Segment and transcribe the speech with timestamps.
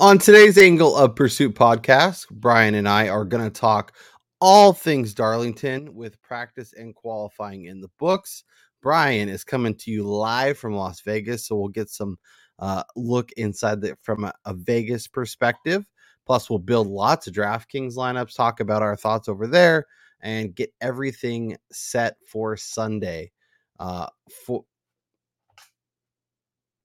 [0.00, 3.94] On today's Angle of Pursuit podcast, Brian and I are going to talk
[4.40, 8.44] all things Darlington with practice and qualifying in the books.
[8.80, 12.18] Brian is coming to you live from Las Vegas, so we'll get some
[12.60, 15.84] uh, look inside the, from a, a Vegas perspective.
[16.24, 19.84] Plus, we'll build lots of DraftKings lineups, talk about our thoughts over there,
[20.22, 23.30] and get everything set for Sunday.
[23.78, 24.06] Uh,
[24.46, 24.64] for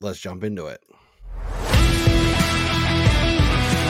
[0.02, 0.82] let's jump into it.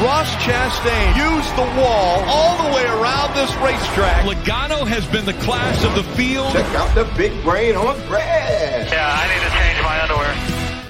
[0.04, 4.26] Ross Chastain used the wall all the way around this racetrack.
[4.26, 6.52] Logano has been the class of the field.
[6.52, 8.92] Check out the big brain on grass.
[8.92, 10.90] Yeah, I need to change my underwear.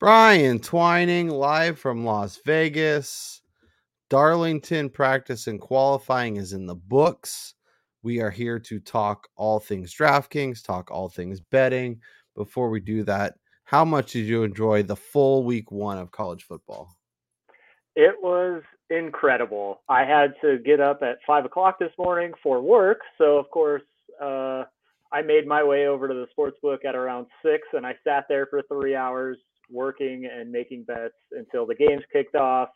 [0.00, 3.42] Brian Twining live from Las Vegas.
[4.08, 7.52] Darlington practice and qualifying is in the books.
[8.02, 12.00] We are here to talk all things DraftKings, talk all things betting.
[12.34, 13.34] Before we do that,
[13.64, 16.96] how much did you enjoy the full week one of college football?
[17.94, 19.82] It was incredible.
[19.88, 23.82] I had to get up at five o'clock this morning for work, so of course
[24.22, 24.64] uh,
[25.12, 28.24] I made my way over to the sports book at around six, and I sat
[28.28, 29.38] there for three hours
[29.70, 32.68] working and making bets until the games kicked off,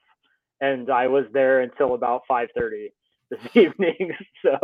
[0.60, 2.92] and I was there until about five thirty
[3.30, 4.12] this evening.
[4.42, 4.58] so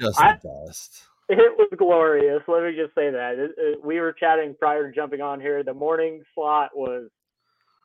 [0.00, 1.02] just I, the best.
[1.28, 2.42] it was glorious.
[2.46, 5.62] Let me just say that it, it, we were chatting prior to jumping on here.
[5.62, 7.08] The morning slot was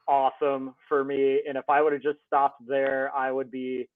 [0.08, 1.42] awesome for me.
[1.48, 3.88] And if I would have just stopped there, I would be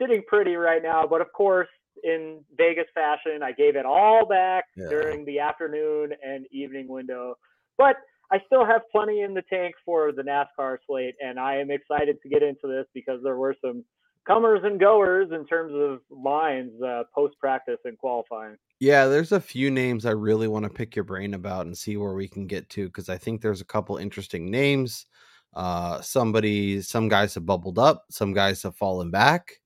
[0.00, 1.06] sitting pretty right now.
[1.08, 1.68] But of course,
[2.04, 4.88] in Vegas fashion, I gave it all back Yeah.
[4.88, 7.36] during the afternoon and evening window.
[7.78, 7.96] But
[8.30, 12.16] I still have plenty in the tank for the NASCAR slate, and I am excited
[12.22, 13.84] to get into this because there were some
[14.26, 18.56] comers and goers in terms of lines uh, post practice and qualifying.
[18.80, 21.96] Yeah, there's a few names I really want to pick your brain about and see
[21.96, 25.06] where we can get to because I think there's a couple interesting names.
[25.54, 29.60] Uh, somebody, some guys have bubbled up, some guys have fallen back.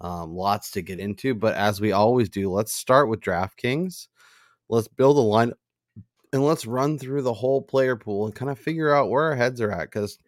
[0.00, 4.08] Um, lots to get into, but as we always do, let's start with DraftKings.
[4.68, 5.52] Let's build a line
[6.32, 9.34] and let's run through the whole player pool and kind of figure out where our
[9.34, 10.18] heads are at because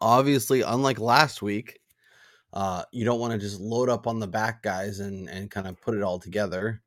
[0.00, 1.78] obviously, unlike last week,
[2.52, 5.66] uh, you don't want to just load up on the back guys and and kind
[5.66, 6.82] of put it all together.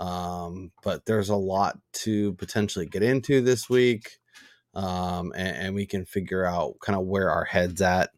[0.00, 4.18] Um, but there's a lot to potentially get into this week,
[4.74, 8.10] um, and, and we can figure out kind of where our heads at.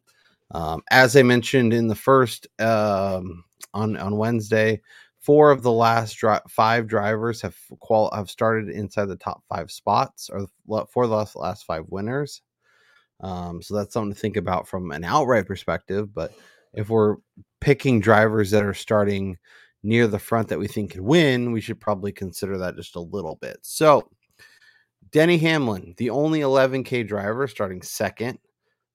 [0.51, 4.81] Um, as I mentioned in the first um, on on Wednesday,
[5.19, 9.71] four of the last dri- five drivers have qual have started inside the top five
[9.71, 10.47] spots, or
[10.89, 12.41] four of the last, last five winners.
[13.19, 16.13] Um, so that's something to think about from an outright perspective.
[16.13, 16.33] But
[16.73, 17.17] if we're
[17.59, 19.37] picking drivers that are starting
[19.83, 23.01] near the front that we think can win, we should probably consider that just a
[23.01, 23.57] little bit.
[23.61, 24.09] So,
[25.11, 28.39] Denny Hamlin, the only 11K driver, starting second.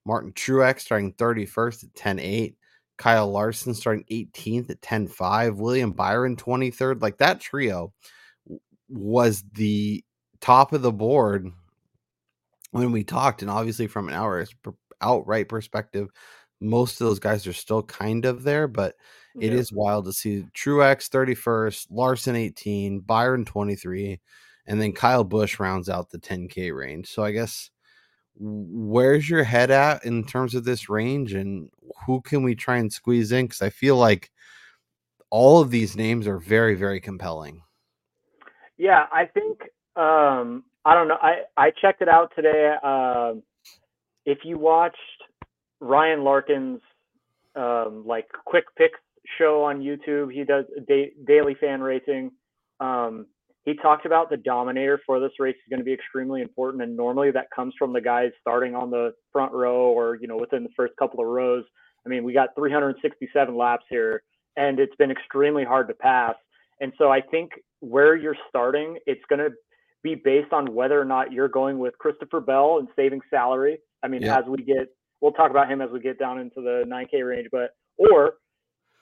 [0.04, 2.56] Martin Truex starting 31st at 10 8.
[2.98, 5.58] Kyle Larson starting 18th at 10 5.
[5.58, 7.00] William Byron 23rd.
[7.02, 7.92] Like that trio
[8.88, 10.04] was the
[10.40, 11.48] top of the board
[12.72, 13.42] when we talked.
[13.42, 14.48] And obviously, from an outright,
[15.00, 16.08] outright perspective,
[16.60, 18.94] most of those guys are still kind of there, but
[19.40, 19.58] it Yeah.
[19.58, 24.20] is wild to see Truex 31st, Larson 18, Byron 23,
[24.66, 27.08] and then Kyle Busch rounds out the 10K range.
[27.08, 27.70] So I guess
[28.36, 31.68] where's your head at in terms of this range and
[32.06, 33.46] who can we try and squeeze in?
[33.46, 34.30] Because I feel like
[35.30, 37.62] all of these names are very, very compelling.
[38.76, 39.60] Yeah, I think
[39.96, 41.18] um, I don't know.
[41.20, 42.74] I I checked it out today.
[42.82, 43.42] Um,
[44.24, 44.96] if you watched
[45.80, 46.80] Ryan Larkin's
[47.54, 48.98] um, like quick picks
[49.38, 52.32] show on YouTube, he does da- daily fan racing.
[52.80, 53.26] Um,
[53.64, 56.96] he talked about the dominator for this race is going to be extremely important, and
[56.96, 60.62] normally that comes from the guys starting on the front row or you know within
[60.64, 61.64] the first couple of rows.
[62.04, 64.22] I mean, we got 367 laps here,
[64.56, 66.34] and it's been extremely hard to pass.
[66.80, 69.50] And so I think where you're starting, it's going to
[70.02, 73.78] be based on whether or not you're going with Christopher Bell and saving salary.
[74.02, 74.38] I mean, Yeah.
[74.38, 74.88] as we get,
[75.20, 78.34] we'll talk about him as we get down into the 9K range, but, or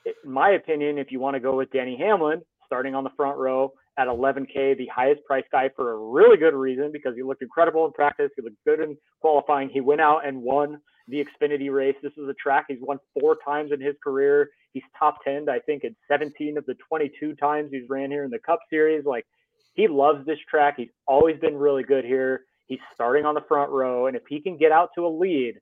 [0.05, 3.39] in my opinion, if you want to go with Danny Hamlin starting on the front
[3.39, 7.43] row at 11K, the highest price guy for a really good reason because he looked
[7.43, 8.31] incredible in practice.
[8.37, 9.69] He looked good in qualifying.
[9.69, 11.97] He went out and won the Xfinity race.
[12.03, 14.51] This is a track he's won four times in his career.
[14.73, 18.31] He's top 10, I think, in 17 of the 22 times he's ran here in
[18.31, 19.05] the Cup Series.
[19.05, 19.27] Like,
[19.75, 20.75] he loves this track.
[20.77, 22.45] He's always been really good here.
[22.67, 24.07] He's starting on the front row.
[24.07, 25.55] And if he can get out to a lead,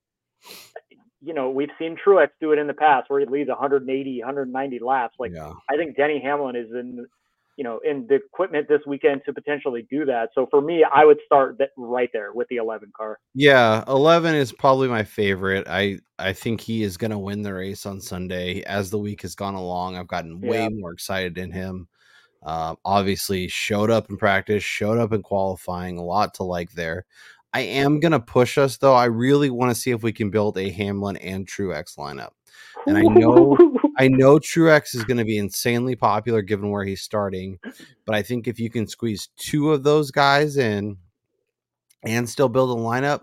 [1.20, 4.78] you know, we've seen Truex do it in the past where he leads 180, 190
[4.80, 5.14] laps.
[5.19, 5.52] Like, yeah.
[5.70, 7.06] I think Denny Hamlin is in
[7.58, 10.28] you know, in the equipment this weekend to potentially do that.
[10.32, 13.19] So for me, I would start that right there with the 11 car.
[13.34, 15.66] Yeah, 11 is probably my favorite.
[15.69, 18.62] I I think he is going to win the race on Sunday.
[18.62, 20.69] As the week has gone along, I've gotten way Yeah.
[20.70, 21.88] more excited in him.
[22.44, 25.99] Uh, obviously, showed up in practice, showed up in qualifying.
[25.99, 27.04] A lot to like there.
[27.52, 28.94] I am going to push us though.
[28.94, 32.31] I really want to see if we can build a Hamlin and Truex lineup.
[32.87, 33.56] And I know-
[33.99, 37.59] I know Truex is going to be insanely popular given where he's starting,
[38.06, 40.97] but I think if you can squeeze two of those guys in
[42.05, 43.23] and still build a lineup,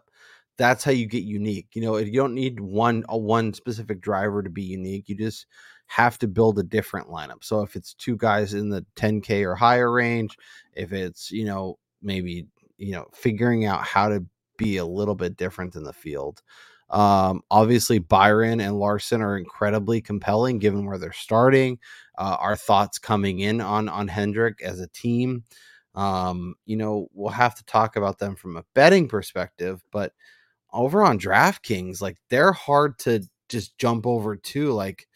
[0.57, 1.67] that's how you get unique.
[1.73, 5.07] You know, you don't need one a one specific driver to be unique.
[5.07, 5.45] You just
[5.87, 7.43] have to build a different lineup.
[7.43, 10.35] So if it's two guys in the 10k or higher range,
[10.73, 14.25] if it's, you know, maybe, you know, figuring out how to
[14.57, 16.41] be a little bit different in the field.
[16.89, 21.79] Um, obviously, Byron and Larson are incredibly compelling given where they're starting.
[22.17, 25.43] Uh, our thoughts coming in on on Hendrick as a team.
[25.95, 30.13] Um, you know, we'll have to talk about them from a betting perspective, but
[30.73, 34.71] over on DraftKings, like they're hard to just jump over to.
[34.73, 35.07] Like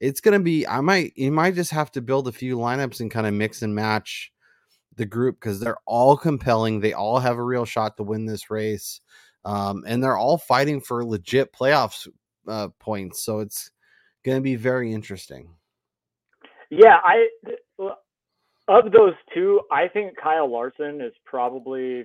[0.00, 3.10] it's gonna be, I might, you might just have to build a few lineups and
[3.10, 4.32] kind of mix and match
[4.96, 6.80] the group because they're all compelling.
[6.80, 9.00] They all have a real shot to win this race
[9.46, 12.08] um, and they're all fighting for legit playoffs
[12.48, 13.24] uh, points.
[13.24, 13.70] So it's
[14.24, 15.54] going to be very interesting.
[16.68, 17.28] Yeah, I
[18.68, 22.04] of those two, I think Kyle Larson is probably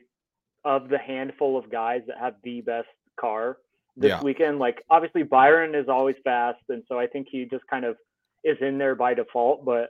[0.64, 2.88] of the handful of guys that have the best
[3.20, 3.58] car
[3.98, 4.22] this Yeah.
[4.22, 4.60] weekend.
[4.60, 7.98] Like obviously Byron is always fast, and so I think he just kind of
[8.44, 9.66] is in there by default.
[9.66, 9.90] But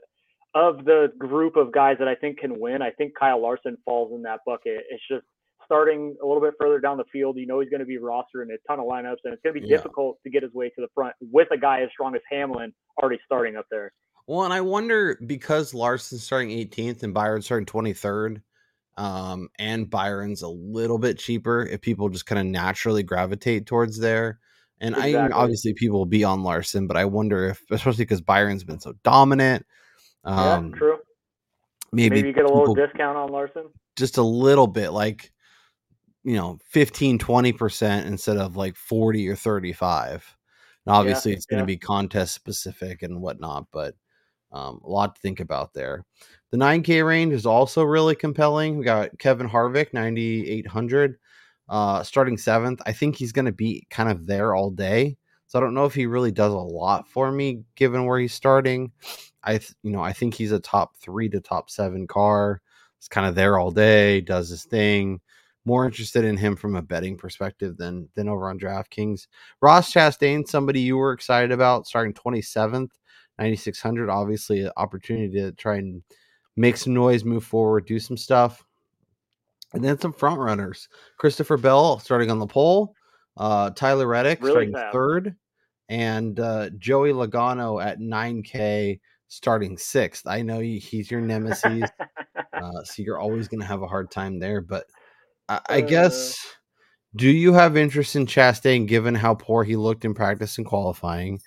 [0.54, 4.12] of the group of guys that I think can win, I think Kyle Larson falls
[4.14, 4.84] in that bucket.
[4.90, 5.26] It's just
[5.64, 7.36] starting a little bit further down the field.
[7.36, 9.54] You know he's going to be rostered in a ton of lineups, and it's going
[9.54, 9.76] to be Yeah.
[9.76, 12.72] difficult to get his way to the front with a guy as strong as Hamlin
[13.02, 13.92] already starting up there.
[14.26, 18.40] Well, and I wonder because Larson's starting 18th and Byron's starting 23rd,
[18.96, 23.98] um, and Byron's a little bit cheaper, if people just kind of naturally gravitate towards
[23.98, 24.38] there.
[24.80, 28.64] And I obviously people will be on Larson, but I wonder if, especially because Byron's
[28.64, 29.64] been so dominant,
[30.24, 30.98] um, yeah, true.
[31.92, 33.68] maybe, Maybe you get a little discount on Larson.
[33.96, 35.31] just a little bit like
[36.24, 40.36] you know 15 20% instead of like 40 or 35
[40.86, 41.76] and obviously it's going to yeah.
[41.76, 43.94] be contest specific and whatnot but
[44.52, 46.04] um, a lot to think about there.
[46.50, 48.76] The 9k range is also really compelling.
[48.76, 51.16] We got kevin harvick 9800
[51.68, 52.82] uh starting seventh.
[52.84, 55.16] I think he's going to be kind of there all day
[55.52, 58.32] so i don't know if he really does a lot for me given where he's
[58.32, 58.90] starting.
[59.44, 62.62] I th- you know i think he's a top three to top seven car.
[62.98, 65.20] He's kind of there all day, does his thing.
[65.64, 69.28] More interested in him from a betting perspective than than over on DraftKings.
[69.60, 72.90] Ross Chastain, somebody you were excited about, starting 27th,
[73.38, 74.10] 9600.
[74.10, 76.02] Obviously, an opportunity to try and
[76.56, 78.64] make some noise, move forward, do some stuff.
[79.74, 80.88] And then some front runners.
[81.16, 82.94] Christopher Bell starting on the pole,
[83.38, 84.92] uh, Tyler Reddick Really starting fast.
[84.92, 85.36] third,
[85.88, 90.26] and uh, Joey Logano at 9K starting sixth.
[90.26, 91.88] I know he's your nemesis
[92.62, 94.60] uh, so you're always going to have a hard time there.
[94.60, 94.86] But
[95.48, 95.80] I, I Uh.
[95.82, 96.38] guess,
[97.16, 101.40] do you have interest in Chastain given how poor he looked in practice and qualifying?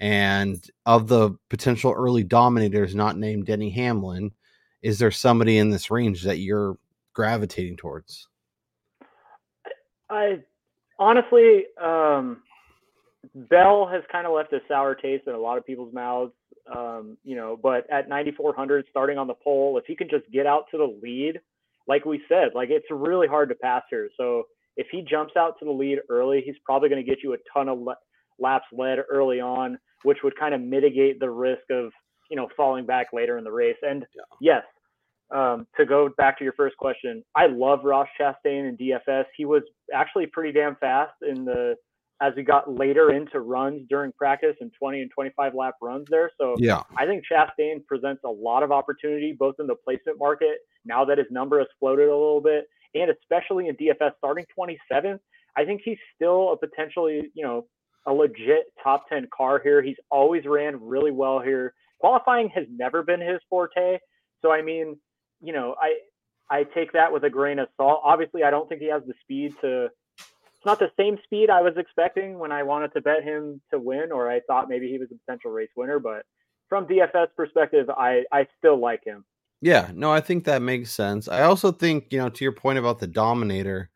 [0.00, 4.32] And of the potential early dominators not named Denny Hamlin,
[4.82, 6.78] is there somebody in this range that you're
[7.14, 8.28] gravitating towards?
[10.08, 10.38] I
[10.98, 12.42] honestly, um,
[13.34, 16.32] Bell has kind of left a sour taste in a lot of people's mouths.
[16.74, 20.46] Um, you know, but at 9,400 starting on the pole, if he can just get
[20.46, 21.40] out to the lead,
[21.88, 24.08] like we said, like it's really hard to pass here.
[24.16, 24.44] So
[24.76, 27.38] if he jumps out to the lead early, he's probably going to get you a
[27.52, 27.94] ton of la-
[28.38, 31.90] laps led early on, which would kind of mitigate the risk of,
[32.30, 33.76] you know, falling back later in the race.
[33.82, 34.06] And
[34.40, 34.62] yes,
[35.34, 39.24] um, to go back to your first question, I love Ross Chastain in DFS.
[39.36, 41.74] He was actually pretty damn fast in the
[42.20, 46.30] as we got later into runs during practice and 20 and 25 lap runs there.
[46.40, 46.82] So Yeah.
[46.96, 51.18] I think Chastain presents a lot of opportunity both in the placement market now that
[51.18, 55.20] his number has floated a little bit, and especially in DFS starting 27th.
[55.56, 57.66] I think he's still a potentially, you know,
[58.06, 59.82] a legit top 10 car here.
[59.82, 61.74] He's always ran really well here.
[62.00, 63.98] Qualifying has never been his forte.
[64.42, 64.98] So I mean,
[65.40, 65.94] you know, I
[66.50, 68.00] I take that with a grain of salt.
[68.04, 69.88] Obviously, I don't think he has the speed to
[70.68, 74.12] not the same speed I was expecting when I wanted to bet him to win,
[74.12, 75.98] or I thought maybe he was a potential race winner.
[76.00, 76.22] But
[76.70, 79.24] from DFS perspective, I I still like him.
[79.60, 81.28] Yeah, no, I think that makes sense.
[81.28, 83.90] I also think, you know, to your point about the Dominator,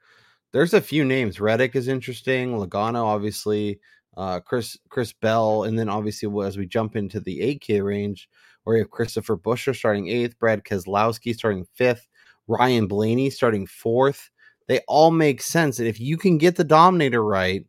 [0.52, 1.40] there's a few names.
[1.40, 2.54] Reddick is interesting.
[2.58, 3.80] Logano, obviously.
[4.16, 8.28] uh, Chris Chris Bell, and then obviously as we jump into the 8K range,
[8.64, 12.08] where you have Christopher Buescher starting eighth, Brad Keselowski starting fifth,
[12.48, 14.30] Ryan Blaney starting fourth.
[14.72, 17.62] They all make sense, and if you can get the Dominator right,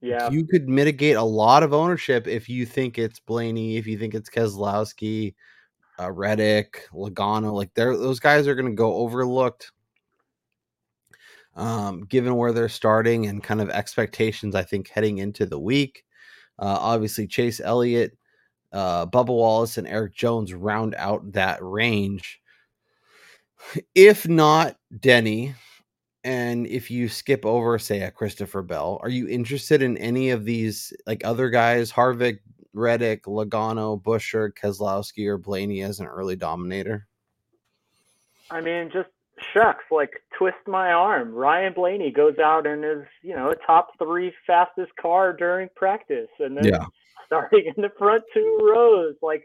[0.00, 0.28] Yeah.
[0.28, 4.12] you could mitigate a lot of ownership if you think it's Blaney, if you think
[4.16, 5.36] it's Keselowski,
[6.00, 7.52] uh, Reddick, Logano.
[7.52, 9.70] Like they're those guys are going to go overlooked,
[11.54, 14.56] um, given where they're starting and kind of expectations.
[14.56, 16.02] I think heading into the week,
[16.58, 18.18] uh, obviously Chase Elliott,
[18.72, 22.40] uh, Bubba Wallace, and Erik Jones round out that range.
[23.94, 25.54] If not Denny,
[26.24, 30.44] and if you skip over, say, a Christopher Bell, are you interested in any of
[30.44, 32.40] these like other guys, Harvick,
[32.72, 37.06] Reddick, Logano, Buescher, Keselowski, or Blaney as an early dominator?
[38.50, 39.08] I mean, just
[39.54, 41.32] shucks, like twist my arm.
[41.32, 46.28] Ryan Blaney goes out and is, you know, a top three fastest car during practice,
[46.38, 46.84] and then Yeah.
[47.26, 49.14] starting in the front two rows.
[49.22, 49.44] Like,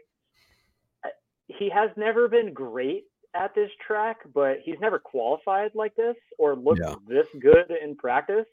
[1.46, 3.04] he has never been great
[3.36, 6.94] at this track, but he's never qualified like this or looked Yeah.
[7.06, 8.46] this good in practice.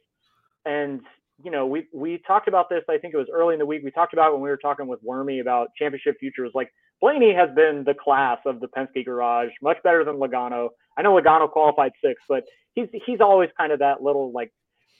[0.64, 1.00] And
[1.42, 2.84] you know, we we talked about this.
[2.88, 3.82] I think it was early in the week.
[3.82, 6.52] We talked about when we were talking with Wormy about championship futures.
[6.54, 10.68] Like Blaney has been the class of the Penske garage, much better than Logano.
[10.96, 14.52] I know Logano qualified sixth, but he's he's always kind of that little like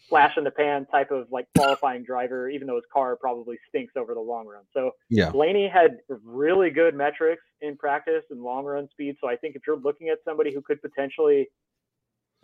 [0.09, 3.95] flash in the pan type of like qualifying driver, even though his car probably stinks
[3.97, 4.65] over the long run.
[4.73, 5.31] So Yeah.
[5.31, 9.17] Blaney had really good metrics in practice and long run speed.
[9.21, 11.49] So I think if you're looking at somebody who could potentially,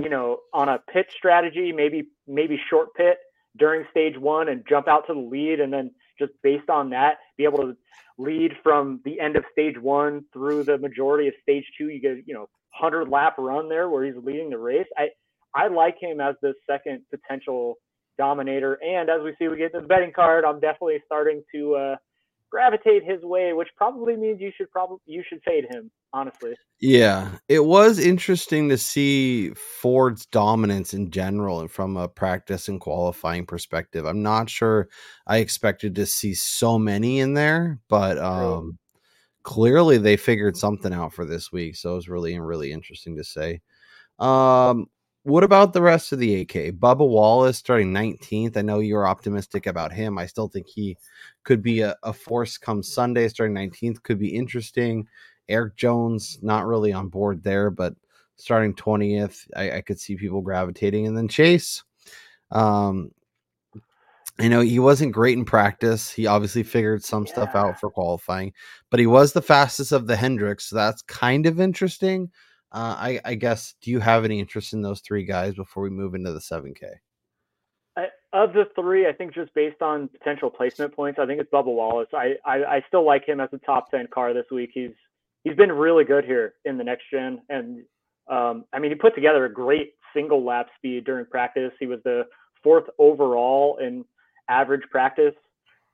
[0.03, 3.19] you know, on a pit strategy, maybe maybe short pit
[3.59, 7.19] during stage one and jump out to the lead, and then just based on that,
[7.37, 7.77] be able to
[8.19, 11.89] lead from the end of stage one through the majority of stage two.
[11.89, 14.87] You get you know hundred lap run there where he's leading the race.
[14.97, 15.09] I
[15.55, 17.77] I like him as the second potential
[18.19, 18.79] dominator.
[18.83, 20.45] And as we see, we get to the betting card.
[20.45, 21.97] I'm definitely starting to uh,
[22.51, 25.91] gravitate his way, which probably means you should probably you should fade him.
[26.13, 32.67] Honestly, Yeah, it was interesting to see Ford's dominance in general and from a practice
[32.67, 34.05] and qualifying perspective.
[34.05, 34.89] I'm not sure
[35.29, 38.79] I expected to see so many in there, but um
[39.45, 43.25] clearly they figured something out for this week, so it was really really interesting to
[43.25, 43.61] say.
[44.19, 44.87] Um
[45.23, 46.79] what about the rest of the AK?
[46.79, 48.57] Bubba Wallace starting 19th.
[48.57, 50.19] I know you're optimistic about him.
[50.19, 50.97] I still think he
[51.45, 54.03] could be a, a force come Sunday starting 19th.
[54.03, 55.07] Could be interesting.
[55.49, 57.95] Erik Jones, not really on board there, but
[58.37, 61.07] starting 20th, I, I could see people gravitating.
[61.07, 61.83] And then Chase,
[62.51, 63.11] um,
[64.39, 66.11] I know he wasn't great in practice.
[66.11, 68.55] He obviously figured some stuff out for qualifying,
[68.91, 70.71] but he was the fastest of the Hendricks.
[70.71, 72.31] So that's kind of interesting.
[72.73, 75.91] Uh, I, I guess, do you have any interest in those three guys before we
[75.91, 76.85] move into the 7K?
[77.97, 81.51] I, of the three, I think just based on potential placement points, I think it's
[81.51, 82.09] Bubba Wallace.
[82.15, 84.71] I, I I still like him as a top ten car this week.
[84.73, 84.93] He's
[85.43, 87.83] he's been really good here in the next gen, and
[88.31, 91.73] um, I mean he put together a great single lap speed during practice.
[91.81, 92.23] He was the
[92.63, 94.05] fourth overall in
[94.49, 95.35] average practice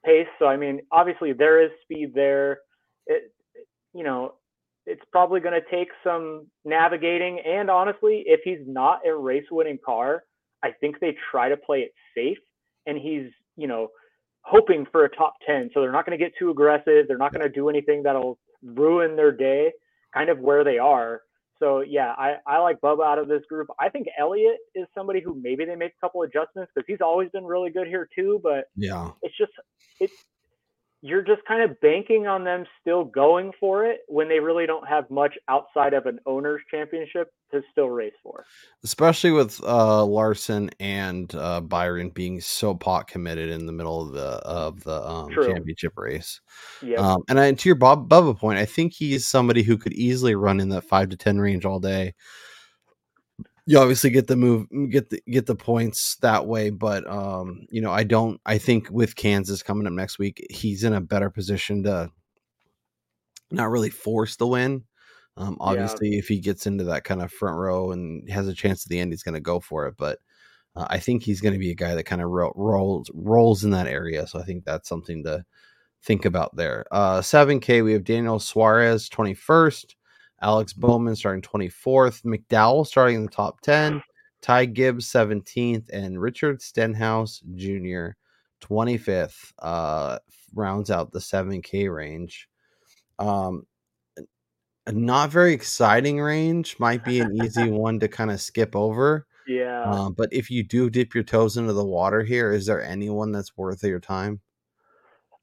[0.05, 0.29] pace.
[0.39, 2.61] So I mean, obviously there is speed there.
[3.07, 3.33] It,
[3.95, 4.35] you know,
[4.87, 7.41] it's probably going to take some navigating.
[7.41, 10.23] And honestly, if he's not a race winning car,
[10.63, 12.39] I think they try to play it safe.
[12.87, 13.89] And he's, you know,
[14.43, 15.71] hoping for a top 10.
[15.75, 17.07] So they're not going to get too aggressive.
[17.09, 19.73] They're not going to do anything that'll ruin their day,
[20.15, 21.23] kind of where they are.
[21.59, 23.69] So yeah, I, I like Bubba out of this group.
[23.81, 27.31] I think Elliott is somebody who maybe they make a couple adjustments because he's always
[27.31, 28.41] been really good here too.
[28.43, 29.11] But Yeah.
[29.23, 29.53] it's just
[29.99, 30.13] it's
[31.03, 34.89] you're just kind of banking on them still going for it when they really don't
[34.89, 38.45] have much outside of an owners championship to still race for.
[38.83, 44.13] especially with uh Larson and uh Byron being so pot committed in the middle of
[44.13, 46.41] the of the um, championship race.
[46.83, 46.97] Yeah.
[46.97, 50.35] Um, and I, to your Bob Bubba point, I think he's somebody who could easily
[50.35, 52.15] run in that five to ten range all day.
[53.69, 57.81] You obviously get the move, get the get the points that way, but um, you
[57.81, 58.41] know, I don't.
[58.47, 62.11] I think with Kansas coming up next week, he's in a better position to
[63.51, 64.85] not really force the win.
[65.37, 65.67] Um, Yeah.
[65.69, 68.89] obviously, if he gets into that kind of front row and has a chance at
[68.91, 69.95] the end, he's going to go for it.
[69.99, 70.19] But
[70.77, 73.65] uh, I think he's going to be a guy that kind of ro- rolls rolls
[73.65, 74.27] in that area.
[74.27, 75.45] So I think that's something to
[76.03, 76.87] think about there.
[76.93, 79.95] Uh, 7K, we have Daniel Suarez 21st,
[80.43, 84.03] Alex Bowman starting 24th, McDowell starting in the top 10,
[84.43, 88.11] Ty Gibbs 17th, and Richard Stenhouse Jr.
[88.61, 90.19] 25th uh,
[90.55, 92.49] rounds out the 7K range.
[93.19, 93.67] Um,
[94.93, 99.27] not very exciting range might be an easy one to kind of skip over.
[99.47, 99.83] Yeah.
[99.85, 103.33] Um, but if you do dip your toes into the water here, is there anyone
[103.33, 104.41] that's worth your time?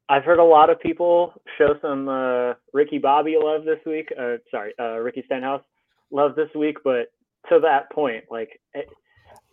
[0.08, 4.08] I've heard a lot of people show some uh, Ricky Bobby love this week.
[4.18, 5.62] Uh, sorry, uh, Ricky Stenhouse
[6.10, 6.76] love this week.
[6.84, 7.10] But
[7.48, 8.86] to that point, like it,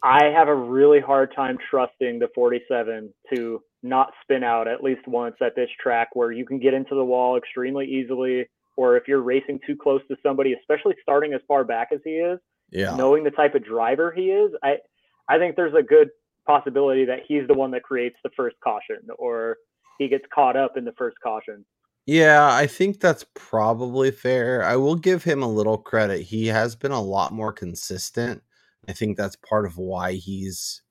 [0.04, 5.08] I have a really hard time trusting the 47 to not spin out at least
[5.08, 8.46] once at this track where you can get into the wall extremely easily.
[8.78, 12.12] Or if you're racing too close to somebody, especially starting as far back as he
[12.12, 12.40] is,
[12.72, 12.96] Yeah.
[12.96, 14.78] knowing the type of driver he is, I
[15.30, 16.10] I think there's a good
[16.46, 19.58] possibility that he's the one that creates the first caution or
[19.98, 21.66] he gets caught up in the first caution.
[22.08, 24.64] Yeah, I think that's probably fair.
[24.64, 26.22] I will give him a little credit.
[26.24, 28.42] He has been a lot more consistent.
[28.90, 30.82] I think that's part of why he's,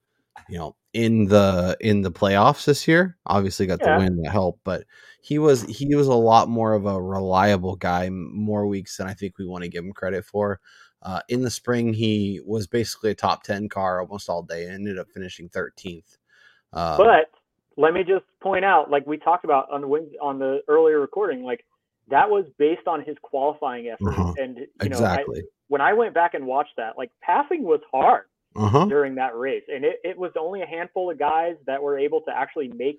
[0.48, 3.16] you know, in the in the playoffs this year.
[3.26, 3.94] Obviously got Yeah.
[3.94, 4.84] the win that helped, but
[5.22, 9.14] he was he was a lot more of a reliable guy more weeks than I
[9.14, 10.60] think we want to give him credit for.
[11.02, 14.74] Uh, in the spring, he was basically a top 10 car almost all day and
[14.74, 16.18] ended up finishing 13th.
[16.72, 17.30] Um, But
[17.80, 19.88] let me just point out, like we talked about on the
[20.20, 21.64] on the earlier recording, like
[22.08, 24.18] that was based on his qualifying effort.
[24.18, 24.34] Uh-huh.
[24.36, 25.42] And you know, I, exactly.
[25.68, 28.84] when I went back and watched that, like passing was hard uh huh.
[28.86, 32.20] during that race, and it, it was only a handful of guys that were able
[32.22, 32.98] to actually make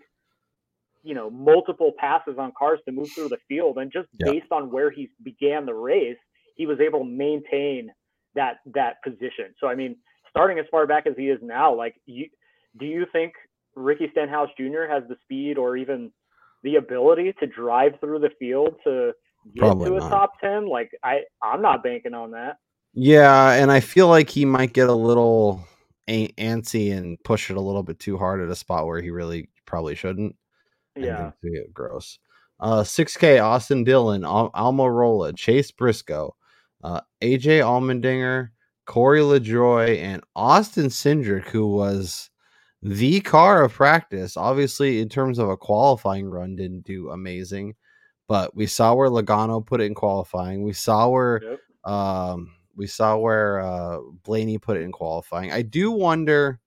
[1.04, 4.32] you know multiple passes on cars to move through the field and just Yeah.
[4.32, 6.18] based on where he began the race
[6.56, 7.92] he was able to maintain
[8.36, 9.96] that that position so i mean
[10.30, 12.28] starting as far back as he is now like you
[12.80, 13.34] do you think
[13.76, 16.12] ricky stenhouse jr has the speed or even
[16.64, 19.12] the ability to drive through the field to
[19.56, 20.10] get Probably to a not.
[20.10, 22.58] top 10 like i i'm not banking on that
[22.94, 25.66] Yeah, and I feel like he might get a little
[26.10, 29.50] antsy and push it a little bit too hard at a spot where he really
[29.66, 30.36] probably shouldn't.
[30.98, 31.32] yeah
[31.74, 32.20] gross.
[32.60, 36.36] Uh, 6K Austin Dillon, Al- Almirola, Chase Briscoe,
[36.84, 38.50] uh, AJ Allmendinger,
[38.86, 42.30] Corey LaJoie, and Austin Cindric, who was
[42.82, 44.38] the car of practice.
[44.38, 47.76] Obviously, in terms of a qualifying run, didn't do amazing,
[48.28, 50.64] but we saw where Logano put it in qualifying.
[50.64, 51.60] We saw where Yep.
[51.94, 55.52] um, we saw where uh, Blaney put it in qualifying.
[55.52, 56.60] I do wonder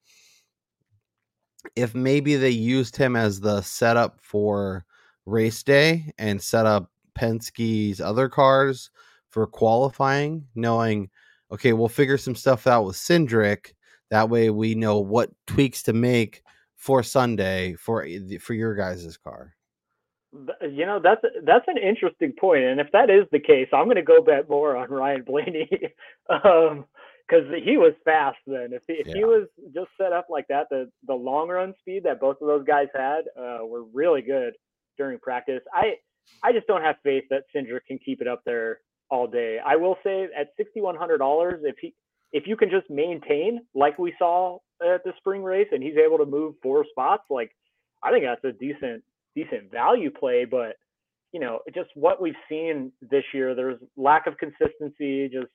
[1.76, 4.85] if maybe they used him as the setup for
[5.26, 8.90] race day and set up Penske's other cars
[9.31, 11.09] for qualifying, knowing,
[11.50, 13.73] okay, we'll figure some stuff out with Cindric.
[14.11, 16.43] That way we know what tweaks to make
[16.77, 18.07] for Sunday for
[18.40, 19.55] for your guys' car.
[20.61, 23.97] You know that's that's an interesting point, and if that is the case, I'm going
[23.97, 25.71] to go bet more on Ryan Blaney,
[26.29, 28.73] because he was fast then.
[28.73, 32.03] If he, if he was just set up like that, the the long run speed
[32.05, 34.55] that both of those guys had uh, were really good
[34.99, 35.62] during practice.
[35.73, 35.95] I
[36.43, 39.59] I just don't have faith that Cindric can keep it up there all day.
[39.64, 41.95] I will say at sixty one hundred dollars, if he
[42.35, 46.18] if you can just maintain like we saw at the spring race, and he's able
[46.18, 47.51] to move four spots, like
[48.03, 49.03] I think that's a decent
[49.35, 50.77] decent value play, but
[51.33, 55.47] you know, just what we've seen this year, there's lack of consistency, just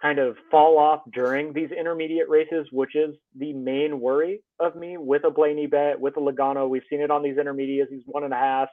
[0.00, 4.96] kind of fall off during these intermediate races, which is the main worry of me
[4.96, 6.68] with a Blaney bet, with a Logano.
[6.68, 8.68] We've seen it on these intermediates, these one and a half,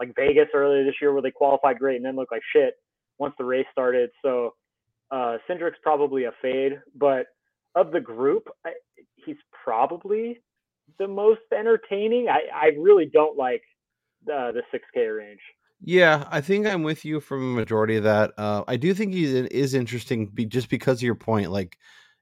[0.00, 2.74] like Vegas earlier this year where they qualified great and then looked like shit
[3.18, 4.10] once the race started.
[4.24, 4.54] So
[5.10, 7.26] uh Cindric's probably a fade, but
[7.74, 8.70] of the group, I,
[9.24, 10.38] he's probably
[10.98, 12.28] the most entertaining.
[12.28, 13.62] I, I really don't like
[14.26, 15.40] the the 6K range.
[15.82, 18.32] Yeah, I think I'm with you from a majority of that.
[18.36, 21.50] Uh, I do think he is interesting be, just because of your point.
[21.50, 21.78] Like,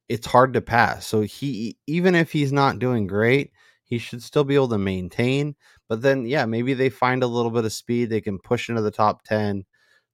[0.09, 1.07] it's hard to pass.
[1.07, 3.51] So he, even if he's not doing great,
[3.85, 5.57] he should still be able to maintain.
[5.89, 8.11] But then, yeah, maybe they find a little bit of speed.
[8.11, 9.65] They can push into the top ten,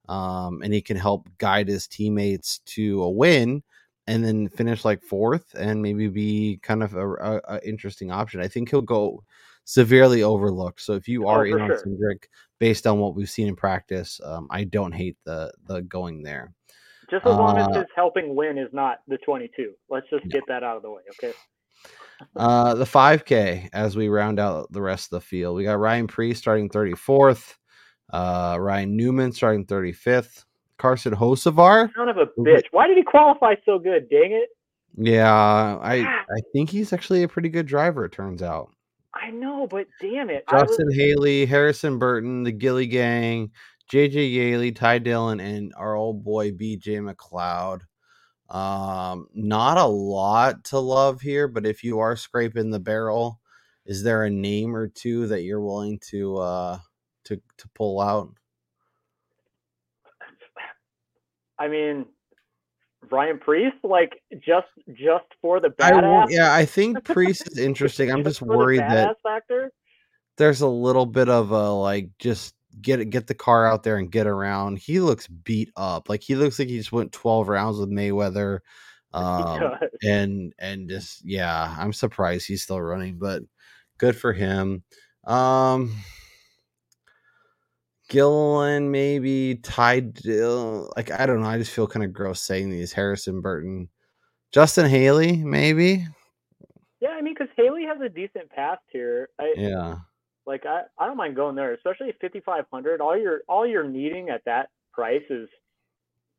[0.09, 3.63] um, and he can help guide his teammates to a win,
[4.07, 8.41] and then finish like fourth, and maybe be kind of a, a, a interesting option.
[8.41, 9.23] I think he'll go
[9.65, 10.81] severely overlooked.
[10.81, 11.83] So if you Oh, are for in on sure.
[11.85, 12.25] Cindric,
[12.59, 16.53] based on what we've seen in practice, um, I don't hate the the going there.
[17.09, 19.73] Just as long as Uh, his helping win is not the 22.
[19.89, 20.29] Let's just No.
[20.31, 21.33] get that out of the way, okay?
[22.37, 26.07] Uh, the 5K as we round out the rest of the field, we got Ryan
[26.07, 27.55] Preece starting 34th,
[28.11, 30.45] uh, Ryan Newman starting 35th,
[30.77, 31.93] Carson Hocevar.
[31.95, 32.65] Son of a bitch.
[32.71, 34.09] Why did he qualify so good?
[34.09, 34.49] Dang it.
[34.97, 38.05] Yeah, I I think he's actually a pretty good driver.
[38.05, 38.71] It turns out.
[39.13, 40.43] I know, but damn it.
[40.47, 43.51] I was, Justin Haley, Harrison Burton, the Gilly Gang,
[43.91, 47.81] JJ Yeley, Ty Dillon, and our old boy BJ McLeod.
[48.49, 53.39] Um, not a lot to love here, but if you are scraping the barrel,
[53.85, 56.79] is there a name or two that you're willing to uh
[57.25, 58.33] to to pull out?
[61.57, 62.05] I mean,
[63.09, 66.01] Ryan Preece, like just just for the I badass.
[66.03, 68.11] won't- yeah, I think Preece is interesting.
[68.11, 69.71] I'm just the worried that factor.
[70.37, 73.97] there's a little bit of a like just get it get the car out there
[73.97, 74.79] and get around.
[74.79, 76.09] He looks beat up.
[76.09, 78.59] Like he looks like he just went 12 rounds with Mayweather.
[79.15, 79.71] Um,
[80.03, 83.43] and and just yeah, I'm surprised he's still running, but
[83.97, 84.83] good for him.
[85.23, 85.95] Um
[88.09, 90.19] Gilliland maybe tied
[90.95, 91.47] like I don't know.
[91.47, 92.93] I just feel kind of gross saying these.
[92.93, 93.89] Harrison Burton,
[94.51, 96.05] Justin Haley, maybe.
[97.01, 99.29] Yeah, I mean, because Haley has a decent past here.
[99.39, 99.95] I Yeah,
[100.45, 103.01] like I, I don't mind going there, especially at 5500.
[103.01, 105.49] All you're all you're needing at that price is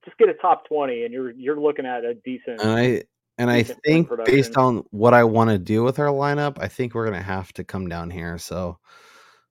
[0.04, 2.60] just get a top 20, and you're you're looking at a decent.
[2.60, 3.02] and I
[3.38, 6.94] and I think based on what I want to do with our lineup, I think
[6.94, 8.38] we're gonna have to come down here.
[8.38, 8.78] So,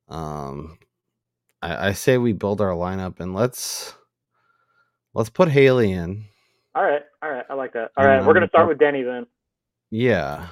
[0.07, 0.77] um,
[1.61, 3.93] I, I say we build our lineup and let's
[5.13, 6.25] let's put Haley in.
[6.75, 7.91] all right, all right, I like that.
[7.97, 9.25] All right, we're gonna Um, start with Denny then.
[9.91, 10.47] Yeah.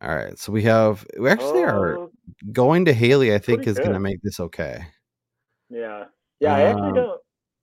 [0.00, 0.36] All right.
[0.38, 2.10] So we have we actually are Oh,
[2.52, 3.34] going to Haley.
[3.34, 4.84] I think is going to make this okay.
[5.70, 6.04] yeah,
[6.40, 6.54] yeah.
[6.54, 7.20] I actually Um, don't.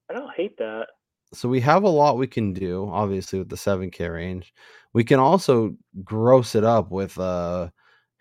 [0.09, 0.87] I don't hate that.
[1.33, 2.89] So we have a lot we can do.
[2.89, 4.53] Obviously, with the seven K range,
[4.93, 7.69] we can also gross it up with uh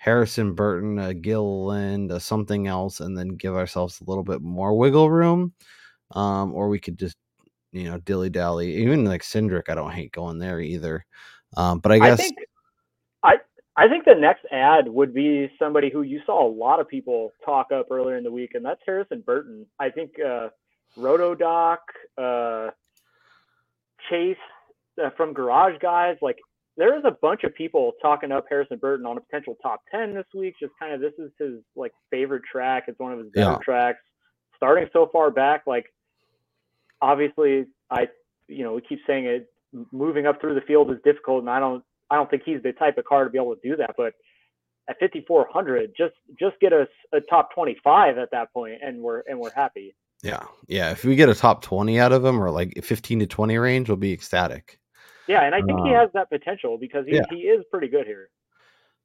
[0.09, 4.75] Harrison Burton, a Gilliland, uh, something else, and then give ourselves a little bit more
[4.75, 5.53] wiggle room.
[6.13, 7.19] Um, or we could just
[7.73, 8.75] you know dilly dally.
[8.77, 11.05] Even like Cindric, I don't hate going there either.
[11.59, 12.37] Um, but I I guess think
[13.23, 13.35] I
[13.77, 17.33] I think the next ad would be somebody who you saw a lot of people
[17.45, 19.67] talk up earlier in the week, and that's Harrison Burton.
[19.79, 20.49] I think uh,
[20.97, 21.77] Rotodoc,
[22.17, 22.71] uh,
[24.09, 24.39] Chase
[25.05, 26.39] uh, from Garage Guys, like
[26.79, 30.15] there is a bunch of people talking up Harrison Burton on a potential top ten
[30.15, 30.55] this week.
[30.59, 32.85] Just kind of this is his like favorite track.
[32.89, 33.59] It's one of his better Yeah.
[33.63, 33.99] tracks.
[34.57, 35.85] Starting so far back, like
[37.03, 38.09] obviously I
[38.49, 39.47] you know we keep saying it
[39.93, 42.73] moving up through the field is difficult and I don't I don't think he's the
[42.73, 44.15] type of car to be able to do that but
[44.89, 49.39] at 5400 just just get us a top 25 at that point and we're and
[49.39, 50.91] we're happy yeah, yeah.
[50.91, 53.89] If we get a top twenty out of him, or like fifteen to twenty range,
[53.89, 54.81] we'll be ecstatic.
[55.29, 57.23] Yeah and I think he Um, has that potential because he, yeah.
[57.31, 58.31] he is pretty good here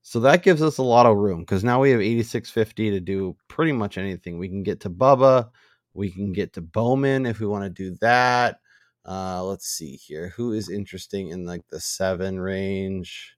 [0.02, 3.36] So that gives us a lot of room because now we have 8650 to do
[3.48, 4.38] pretty much anything.
[4.38, 5.50] We can get to Bubba,
[5.94, 8.60] we can get to Bowman if we want to do that.
[9.06, 10.30] Uh, let's see here.
[10.38, 13.36] Who is interesting in like the seven range?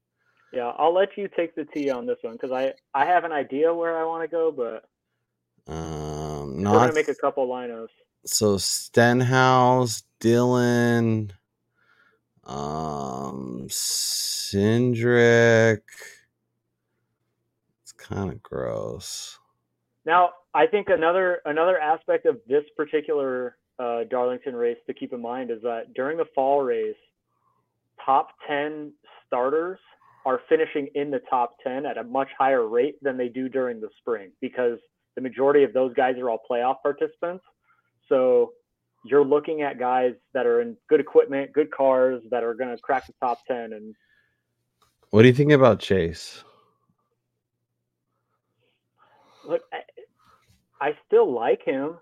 [0.53, 3.31] yeah I'll let you take the T on this one because I I have an
[3.33, 4.85] idea where I want to go but
[5.71, 7.89] Um, we're not gonna make a couple lineups
[8.25, 11.31] so Stenhouse, Dillon,
[12.45, 13.67] um,
[14.55, 15.81] Cindric.
[17.83, 19.39] It's kind of gross.
[20.05, 25.21] Now, I think another another aspect of this particular uh, Darlington race to keep in
[25.21, 26.95] mind is that during the fall race,
[28.05, 28.93] top ten
[29.25, 29.79] starters
[30.25, 33.81] are finishing in the top ten at a much higher rate than they do during
[33.81, 34.77] the spring because
[35.15, 37.43] the majority of those guys are all playoff participants.
[38.07, 38.53] So
[39.05, 42.81] you're looking at guys that are in good equipment, good cars that are going to
[42.81, 43.95] crack the top ten, and
[45.11, 46.43] What do you think about Chase?
[49.47, 51.97] look, I, I still like him.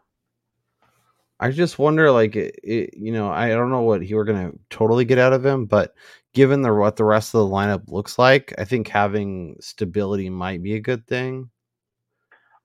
[1.40, 4.52] I just wonder, like, it, it, you know, I don't know what he were gonna
[4.70, 5.94] totally get out of him, but
[6.34, 10.64] given the what the rest of the lineup looks like, I think having stability might
[10.64, 11.50] be a good thing.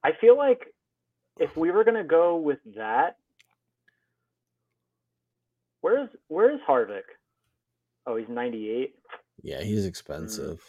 [0.05, 0.73] I feel like
[1.39, 3.17] if we were gonna go with that,
[5.81, 7.03] where's where's Harvick?
[8.07, 8.95] Oh, he's ninety eight.
[9.43, 10.63] Yeah, he's expensive.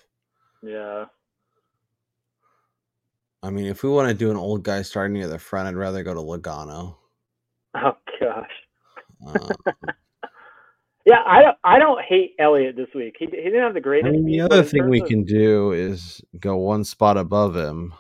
[0.64, 1.06] Yeah.
[3.42, 5.76] I mean, if we want to do an old guy starting near the front, I'd
[5.76, 6.96] rather go to Logano.
[7.76, 8.52] Oh gosh.
[9.26, 9.74] Uh,
[11.06, 13.16] Yeah, I don't I don't hate Elliott this week.
[13.18, 14.10] He, he didn't have the greatest.
[14.10, 17.94] I mean, the other thing we terms can do is go one spot above him.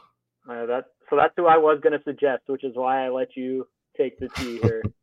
[0.48, 3.68] uh, that so that's who I was gonna suggest, which is why I let you
[3.98, 4.84] take the T here.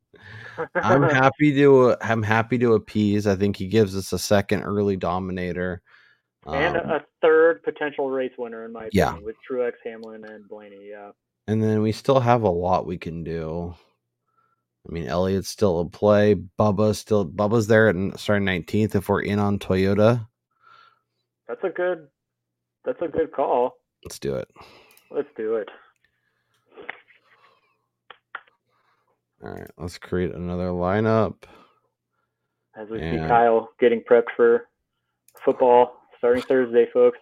[0.75, 3.27] I'm happy to I'm happy to appease.
[3.27, 5.83] I think he gives us a second early dominator.
[6.47, 9.09] and Um, a, a third potential race winner in my Yeah.
[9.11, 10.89] opinion with Truex, Hamlin, and Blaney.
[10.91, 11.11] Yeah.
[11.49, 13.75] And then we still have a lot we can do.
[14.89, 16.37] I mean, Elliott's still a play.
[16.59, 20.27] Bubba's still Bubba's there at starting 19th if we're in on Toyota.
[21.49, 22.07] That's a good
[22.85, 23.77] that's a good call.
[24.05, 24.49] Let's do it.
[25.11, 25.69] Let's do it.
[29.43, 31.35] All right, let's create another lineup.
[32.77, 34.69] As we see Kyle getting prepped for
[35.45, 37.19] football starting Thursday, folks.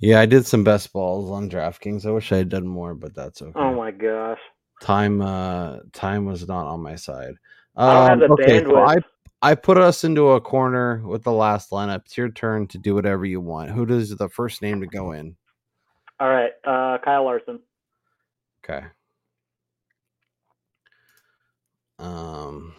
[0.00, 2.06] Yeah, I did some best balls on DraftKings.
[2.06, 3.52] I wish I had done more, but that's okay.
[3.56, 4.38] Oh my gosh.
[4.80, 7.34] time uh time was not on my side.
[7.76, 8.96] I don't have Um, okay, so I.
[9.40, 12.06] I put us into a corner with the last lineup.
[12.06, 13.70] It's your turn to do whatever you want.
[13.70, 15.36] Who does the first name to go in?
[16.18, 17.60] All right, uh, Kyle Larson.
[18.64, 18.84] Okay.
[21.98, 22.74] Um,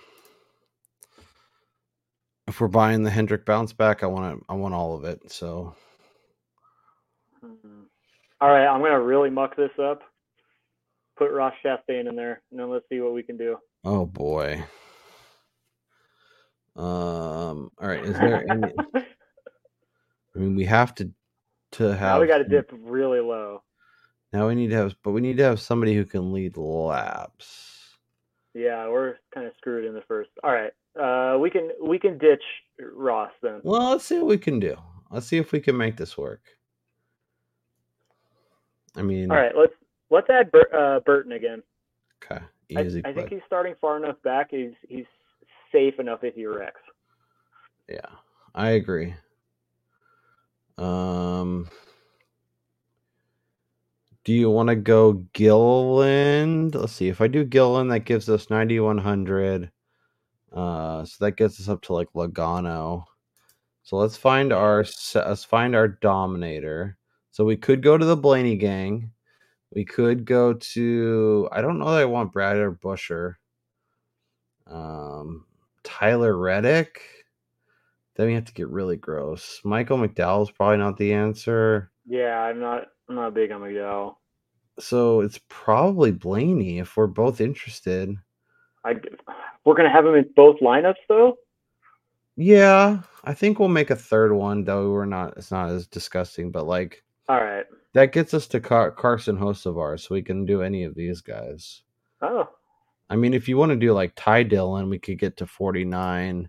[2.47, 4.45] if we're buying the Hendrick bounce back, I want to.
[4.49, 5.31] I want all of it.
[5.31, 5.75] So
[7.43, 7.85] Mhm.
[8.41, 10.01] All right, I'm gonna really muck this up.
[11.17, 13.57] Put Ross Chastain in there, and then let's see what we can do.
[13.83, 14.63] Oh boy.
[16.75, 17.71] Um.
[17.77, 18.03] All right.
[18.05, 18.73] Is there any?
[20.35, 21.11] I mean, we have to
[21.73, 22.15] to have.
[22.15, 23.61] now we got to dip really low.
[24.31, 27.78] Now we need to have, but we need to have somebody who can lead laps.
[28.59, 30.29] Yeah, we're kind of screwed in the first.
[30.43, 32.43] All right, uh, we can we can ditch
[32.93, 33.61] Ross then.
[33.63, 34.75] Well, let's see what we can do.
[35.09, 36.41] Let's see if we can make this work.
[38.97, 39.71] I mean, All right, let's
[40.09, 41.63] let's add Bur- uh, Burton again.
[42.21, 42.43] okay,
[42.75, 43.01] I, easy.
[43.05, 44.49] I think he's starting far enough back.
[44.51, 45.05] He's he's
[45.71, 46.81] safe enough if he wrecks.
[47.87, 48.09] Yeah,
[48.53, 49.15] I agree.
[50.77, 51.69] Um,
[54.29, 56.75] do you want to go Gilland?
[56.75, 57.07] Let's see.
[57.07, 59.71] If I do Gilland, that gives us ninety one hundred.
[60.53, 63.05] Uh, so that gets us up to like Logano.
[63.81, 66.95] So let's find our let's find our Dominator.
[67.31, 69.09] So we could go to the Blaney gang.
[69.73, 73.33] We could go to I don't know that I want Brad or Buescher.
[74.67, 75.47] Um,
[75.83, 77.01] Tyler Reddick.
[78.15, 79.59] Then we have to get really gross.
[79.63, 81.89] Michael McDowell is probably not the answer.
[82.05, 84.17] Yeah, I'm not I'm not big on McDowell.
[84.79, 88.15] So it's probably Blaney if we're both interested.
[88.85, 88.95] I
[89.65, 91.37] we're gonna have him in both lineups though.
[92.35, 94.91] Yeah, I think we'll make a third one though.
[94.91, 95.35] We're not.
[95.37, 97.65] It's not as disgusting, but like All right.
[97.93, 101.83] that gets us to Car- Carson Hocevar, so we can do any of these guys.
[102.21, 102.49] Oh,
[103.09, 105.83] I mean, if you want to do like Ty Dillon, we could get to forty
[105.83, 106.47] nine,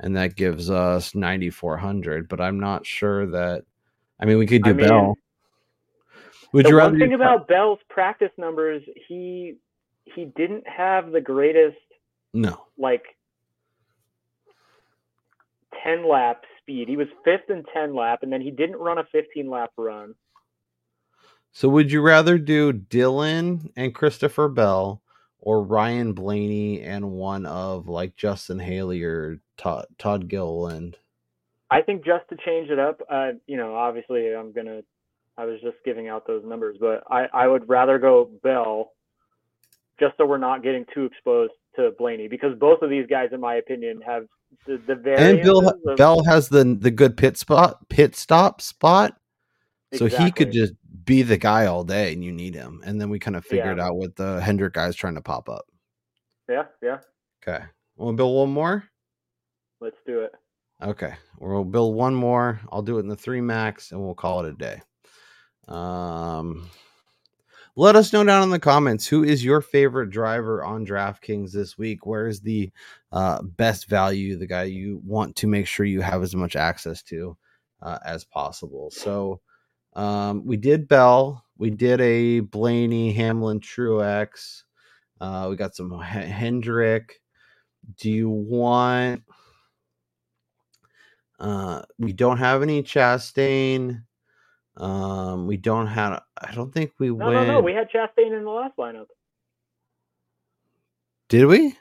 [0.00, 2.28] and that gives us ninety four hundred.
[2.28, 3.64] But I'm not sure that.
[4.18, 5.14] I mean, we could do I mean, Bell.
[6.56, 9.56] Would the you rather one thing about Bell's practice numbers, he
[10.06, 11.76] he didn't have the greatest
[12.32, 12.64] no?
[12.78, 13.02] like
[15.84, 16.88] 10 lap speed.
[16.88, 20.14] He was fifth in 10 lap, and then he didn't run a 15 lap run.
[21.52, 25.02] So would you rather do Dillon and Christopher Bell
[25.38, 30.96] or Ryan Blaney and one of like Justin Haley or Todd, Todd Gilliland?
[31.70, 34.80] I think just to change it up, uh, you know, obviously I'm gonna.
[35.38, 38.92] I was just giving out those numbers, but I I would rather go Bell,
[40.00, 43.40] just so we're not getting too exposed to Blaney, because both of these guys, in
[43.40, 44.26] my opinion, have
[44.66, 48.60] the the very And Bill of- Bell has the the good pit spot pit stop
[48.60, 49.16] spot.
[49.94, 52.82] So he could just be the guy all day and you need him.
[52.84, 53.86] And then we kind of figured Yeah.
[53.86, 55.64] out what the Hendrick guys trying to pop up.
[56.48, 56.98] Yeah, yeah.
[57.42, 57.64] Okay.
[57.96, 58.84] We'll build one more?
[59.80, 60.32] Let's do it.
[60.82, 62.60] Okay, we'll build one more.
[62.70, 64.82] I'll do it in the three max, and we'll call it a day.
[65.68, 66.70] Um,
[67.78, 71.76] let us know down in the comments who is your favorite driver on DraftKings this
[71.76, 72.06] week.
[72.06, 72.70] Where is the
[73.12, 74.36] uh, best value?
[74.36, 77.36] The guy you want to make sure you have as much access to
[77.82, 78.90] uh, as possible.
[78.90, 79.40] So,
[79.94, 81.44] um, we did Bell.
[81.58, 84.62] We did a Blaney Hamlin Truex.
[85.20, 87.20] Uh, we got some H- Hendrick.
[87.98, 89.22] Do you want?
[91.38, 94.02] Uh, we don't have any Chastain.
[94.76, 96.22] Um, we don't have.
[96.40, 97.32] I don't think we No, went.
[97.32, 97.60] no, no.
[97.60, 99.06] We had Chastain in the last lineup.
[101.28, 101.76] Did we?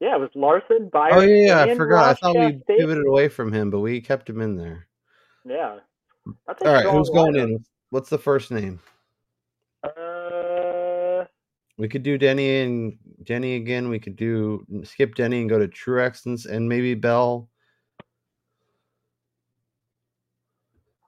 [0.00, 1.14] Yeah, it was Larson, Byron.
[1.14, 1.72] Oh yeah, yeah.
[1.72, 2.08] I forgot.
[2.08, 4.88] I thought we pivoted away from him, but we kept him in there.
[5.44, 5.78] Yeah.
[6.26, 7.62] All right, who's going in?
[7.90, 8.80] What's the first name?
[9.82, 11.24] Uh,
[11.76, 13.88] We could do Denny and Denny again.
[13.88, 17.48] We could do skip Denny and go to Truex and maybe Bell.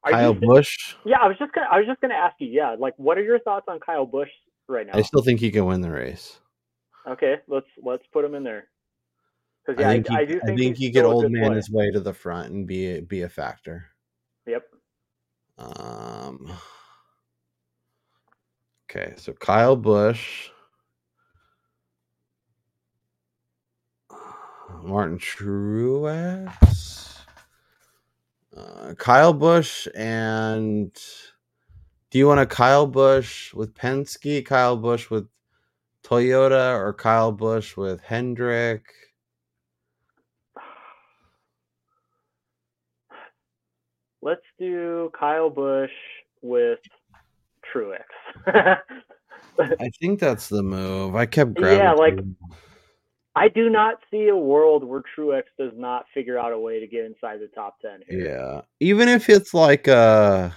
[0.04, 0.96] Are Kyle you, Busch.
[1.04, 1.68] Yeah, I was just gonna.
[1.70, 2.48] I was just gonna ask you.
[2.48, 4.30] Yeah, like, what are your thoughts on Kyle Busch
[4.68, 4.92] right now?
[4.94, 6.40] I still think he can win the race.
[7.06, 8.68] Okay, let's let's put him in there.
[9.64, 11.30] Because yeah, I I, think he, I do I think, think he's he could old
[11.30, 11.56] man play.
[11.56, 13.86] his way to the front and be a, be a factor.
[14.46, 14.62] Yep.
[15.58, 16.52] Um.
[18.90, 20.50] Okay, so Kyle Busch,
[24.82, 27.01] Martin Truex,
[28.56, 30.92] uh, Kyle Busch, and
[32.10, 35.28] do you want a Kyle Busch with Penske, Kyle Busch with
[36.04, 38.84] Toyota, or Kyle Busch with Hendrick?
[44.20, 45.90] Let's do Kyle Busch
[46.42, 46.78] with
[47.74, 48.04] Truex.
[49.58, 51.16] I think that's the move.
[51.16, 51.78] I kept grabbing.
[51.78, 52.18] Yeah, like-.
[53.34, 56.86] I do not see a world where Truex does not figure out a way to
[56.86, 58.00] get inside the top ten.
[58.08, 58.26] Here.
[58.26, 58.60] Yeah.
[58.80, 60.50] Even if it's like uh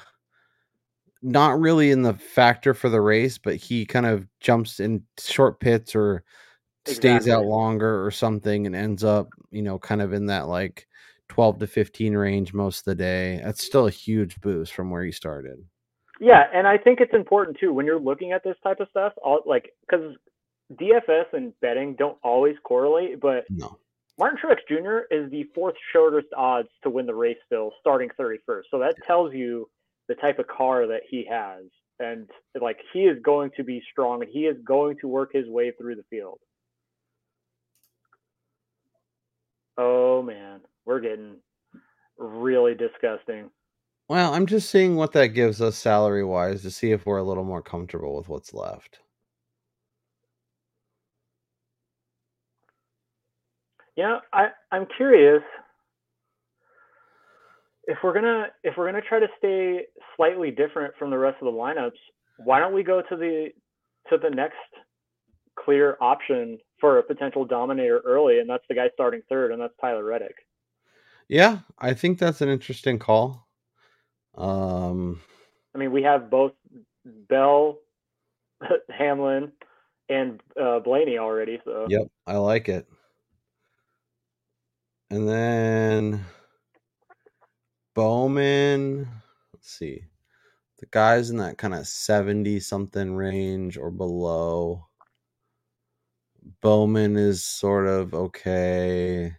[1.21, 5.59] not really in the factor for the race, but he kind of jumps in short
[5.59, 6.23] pits or
[6.85, 10.87] stays out longer or something and ends up, you know, kind of in that like
[11.29, 13.41] 12 to 15 range most of the day.
[13.43, 15.57] That's still a huge boost from where he started.
[16.21, 19.13] Yeah, and I think it's important too when you're looking at this type of stuff.
[19.23, 20.15] All like because
[20.73, 23.77] DFS and betting don't always correlate, but No.
[24.17, 25.13] Martin Truex Jr.
[25.13, 28.63] is the fourth shortest odds to win the race still, starting 31st.
[28.71, 29.69] So that tells you
[30.07, 31.63] the type of car that he has,
[31.99, 35.47] and like he is going to be strong, and he is going to work his
[35.47, 36.39] way through the field.
[39.77, 41.37] Oh man, we're getting
[42.17, 43.49] really disgusting.
[44.07, 47.23] Well, I'm just seeing what that gives us salary wise to see if we're a
[47.23, 48.99] little more comfortable with what's left.
[53.95, 55.41] Yeah, I I'm curious
[57.87, 61.45] if we're gonna if we're gonna try to stay slightly different from the rest of
[61.45, 61.91] the lineups.
[62.37, 63.49] Why don't we go to the
[64.09, 64.55] to the next
[65.57, 69.73] clear option for a potential dominator early, and that's the guy starting third, and that's
[69.79, 70.35] Tyler Reddick.
[71.27, 73.47] Yeah, I think that's an interesting call.
[74.37, 75.21] Um
[75.73, 76.53] I mean, we have both
[77.05, 77.79] Bell,
[78.89, 79.51] Hamlin,
[80.09, 81.59] and uh, Blaney already.
[81.65, 82.87] So Yep, I like it.
[85.09, 86.25] And then
[87.93, 89.07] Bowman,
[89.53, 90.01] let's see.
[90.79, 94.87] The guys in that kind of 70 something range or below.
[96.61, 99.37] Bowman is sort of okay.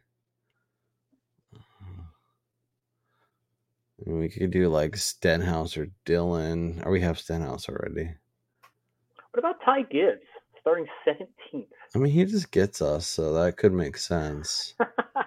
[4.05, 6.83] We could do like Stenhouse or Dillon.
[6.85, 8.15] Or we have Stenhouse already.
[9.33, 10.23] what about Ty Gibbs
[10.61, 11.67] starting 17th?
[11.95, 14.75] I mean, he just gets us, so that could make sense.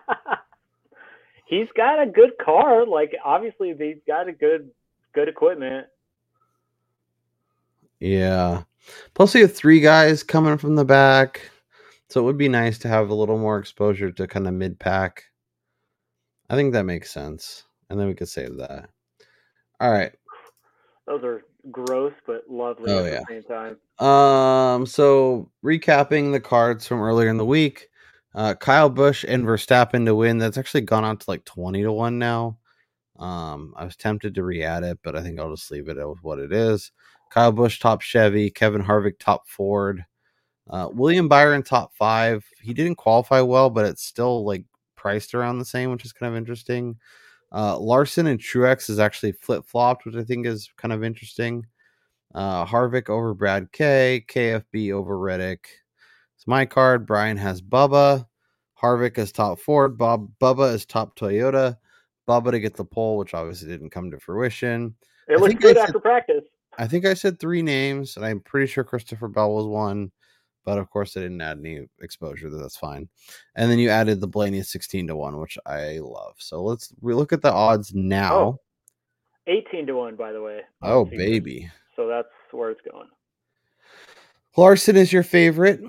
[1.49, 2.85] He's got a good car.
[2.85, 4.69] Like obviously, they've got a good
[5.15, 5.87] good equipment.
[7.99, 8.63] Yeah.
[9.15, 11.49] Plus, we have three guys coming from the back.
[12.09, 14.77] So it would be nice to have a little more exposure to kind of mid
[14.79, 15.23] pack.
[16.51, 17.63] I think that makes sense.
[17.89, 18.89] And then we could save that.
[19.79, 20.11] All right.
[21.07, 23.19] Those are gross but lovely Oh, at yeah.
[23.27, 24.07] the same time.
[24.07, 27.88] Um, so recapping the cards from earlier in the week,
[28.35, 30.37] uh, Kyle Busch and Verstappen to win.
[30.37, 32.57] That's actually gone out to like 20 to 1 now.
[33.17, 35.97] Um, I was tempted to re add it, but I think I'll just leave it
[35.97, 36.91] with what it is.
[37.31, 40.05] Kyle Busch top Chevy, Kevin Harvick top Ford,
[40.69, 42.45] uh, William Byron top five.
[42.61, 44.63] He didn't qualify well, but it's still like
[44.95, 46.97] priced around the same, which is kind of interesting.
[47.51, 51.65] Uh, Larson and Truex is actually flip flopped, which I think is kind of interesting.
[52.33, 55.78] Uh, Harvick over Brad K, KFB over Reddick.
[56.49, 57.05] My card.
[57.05, 58.25] Brian has Bubba.
[58.81, 59.99] Harvick is top Ford.
[59.99, 61.77] Bob Bubba is top Toyota.
[62.27, 64.95] Bubba to get the pole, which obviously didn't come to fruition.
[65.27, 66.43] It I looks good said- after practice.
[66.79, 70.11] I think I said three names, and I'm pretty sure Christopher Bell was one,
[70.65, 72.49] but of course I didn't add any exposure.
[72.49, 73.09] That's fine.
[73.55, 76.33] And then you added the Blaney 16 to one, which I love.
[76.39, 78.33] So let's we look at the odds now.
[78.35, 78.59] Oh,
[79.45, 80.61] 18 to 1, by the way.
[80.81, 81.69] Oh, baby.
[81.95, 83.09] So that's where it's going.
[84.57, 85.81] Larson is your favorite.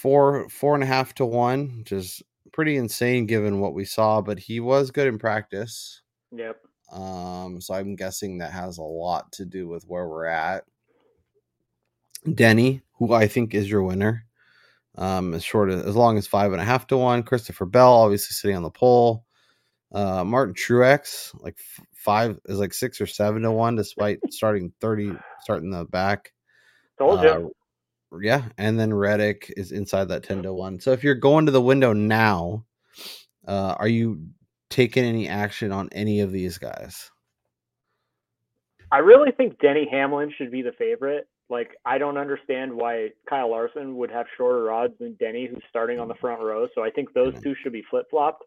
[0.00, 4.20] Four four and a half to one, which is pretty insane given what we saw,
[4.20, 6.02] but he was good in practice.
[6.32, 6.56] Yep.
[6.92, 10.64] Um, so I'm guessing that has a lot to do with where we're at.
[12.34, 14.24] Denny, who I think is your winner,
[14.96, 17.22] um, as short as as long as five and a half to one.
[17.22, 19.24] Christopher Bell, obviously sitting on the pole.
[19.92, 24.72] Uh, Martin Truex, like f- five is like six or seven to one, despite starting
[24.80, 26.32] thirty, starting the back.
[26.98, 27.52] Told you.
[28.20, 30.80] Yeah, and then Reddick is inside that ten to one.
[30.80, 32.64] So if you're going to the window now,
[33.46, 34.28] uh, are you
[34.70, 37.10] taking any action on any of these guys?
[38.90, 41.28] I really think Denny Hamlin should be the favorite.
[41.50, 45.98] Like, I don't understand why Kyle Larson would have shorter odds than Denny, who's starting
[45.98, 46.68] on the front row.
[46.74, 48.44] So I think those two should be flip flopped.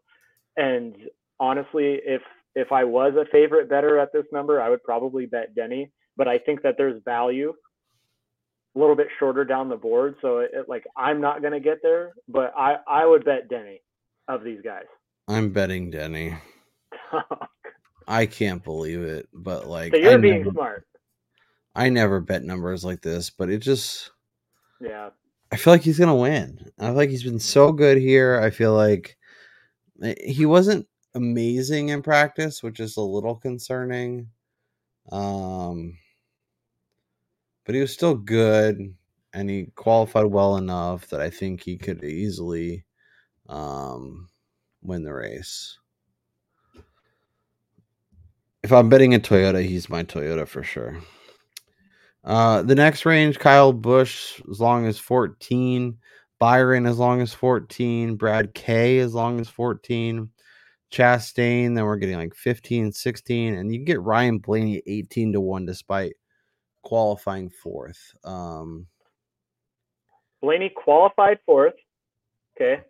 [0.56, 0.94] And
[1.40, 2.22] honestly, if
[2.54, 5.90] if I was a favorite better at this number, I would probably bet Denny.
[6.16, 7.54] But I think that there's value
[8.74, 10.14] a little bit shorter down the board.
[10.22, 13.82] So it, it- like I'm not gonna get there, but I I would bet Denny
[14.28, 14.86] of these guys.
[15.28, 16.34] I'm betting Denny.
[18.08, 20.86] I can't believe it, but like so you're I being never, smart.
[21.74, 24.10] I never bet numbers like this, but it just
[24.80, 25.10] Yeah.
[25.50, 26.70] I feel like he's gonna win.
[26.78, 28.40] I feel like he's been so good here.
[28.40, 29.16] I feel like
[30.02, 34.28] eh, he wasn't amazing in practice, which is a little concerning.
[35.10, 35.96] Um,
[37.64, 38.94] but he was still good,
[39.32, 42.84] and he qualified well enough that I think he could easily
[43.48, 44.28] um,
[44.82, 45.78] win the race.
[48.62, 51.00] If I'm betting a Toyota, he's my Toyota for sure.
[52.24, 55.98] Uh, the next range, Kyle Busch as long as 14,
[56.38, 60.30] Byron as long as 14, Brad K as long as 14,
[60.92, 65.66] Chastain, then we're getting like 15, 16, and you get Ryan Blaney 18 to 1
[65.66, 66.12] despite
[66.82, 68.14] qualifying fourth.
[68.24, 68.86] Um,
[70.40, 71.74] Blaney qualified fourth.
[72.56, 72.82] Okay.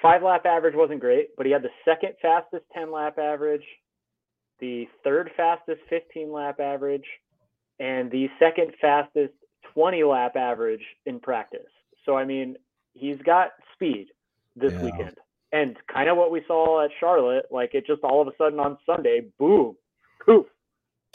[0.00, 3.64] Five lap average wasn't great, but he had the second fastest 10 lap average,
[4.58, 7.06] the third fastest 15 lap average,
[7.78, 9.32] and the second fastest
[9.74, 11.70] 20 lap average in practice.
[12.04, 12.56] So, I mean,
[12.94, 14.08] he's got speed
[14.56, 14.82] this Yeah.
[14.84, 15.16] weekend.
[15.52, 18.58] And kind of what we saw at Charlotte, like it just all of a sudden
[18.58, 19.76] on Sunday, boom,
[20.24, 20.46] poof.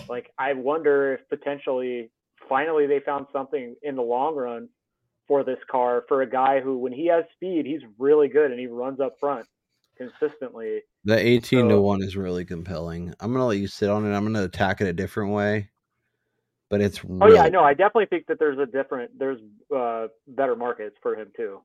[0.09, 2.09] Like, I wonder if potentially,
[2.47, 4.69] finally, they found something in the long run
[5.27, 8.59] for this car for a guy who, when he has speed, he's really good and
[8.59, 9.45] he runs up front
[9.97, 10.81] consistently.
[11.03, 13.13] the 18 to 1 is really compelling.
[13.19, 14.15] I'm going to let you sit on it.
[14.15, 15.69] I'm going to attack it a different way.
[16.69, 17.63] But it's Oh really, yeah, I know.
[17.63, 19.39] I definitely think that there's a different, there's
[19.75, 21.61] uh, better markets for him too.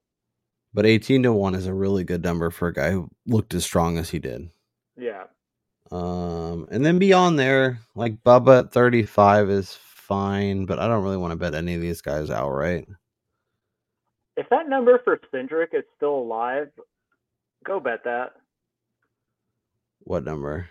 [0.72, 3.64] but 18 to 1 is a really good number for a guy who looked as
[3.64, 4.48] strong as he did.
[4.96, 5.24] Yeah.
[5.92, 11.18] Um, and then beyond there, like Bubba at 35 is fine, but I don't really
[11.18, 12.88] want to bet any of these guys outright.
[14.38, 16.70] If that number for Cindric is still alive,
[17.62, 18.32] go bet that.
[20.04, 20.66] What number?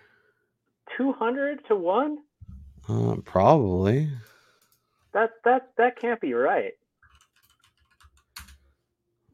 [0.98, 2.18] 200 to 1?
[2.90, 4.10] Um, probably.
[5.14, 6.74] That that that can't be right.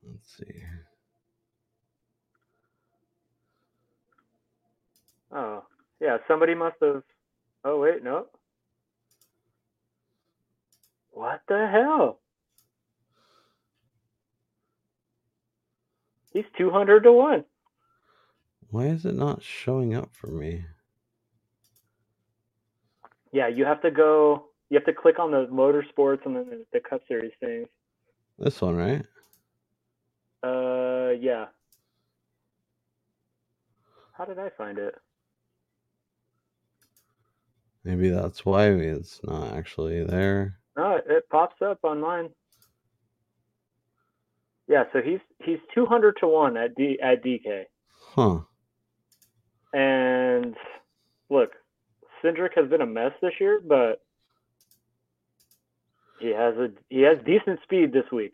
[0.04, 0.64] Let's see.
[5.32, 5.64] Oh.
[6.00, 7.04] Yeah, somebody must have
[7.64, 8.28] Oh wait, no.
[11.12, 12.20] What the hell?
[16.32, 17.44] He's 200 to 1.
[18.70, 20.66] Why is it not showing up for me?
[23.32, 26.66] Yeah, you have to go you have to click on the motorsports and then the,
[26.74, 27.68] the Cup Series things.
[28.38, 29.06] This one, right?
[30.44, 31.46] Uh, yeah.
[34.14, 34.96] How did I find it?
[37.88, 40.58] Maybe that's why it's not actually there.
[40.76, 42.28] No, it, pops up on mine.
[44.68, 47.64] Yeah, so he's he's two hundred to one at D at DK,
[48.14, 48.40] Huh.
[49.72, 50.54] and
[51.30, 51.52] look,
[52.22, 54.02] Cindric has been a mess this year, but
[56.20, 58.34] he has a he has decent speed this week.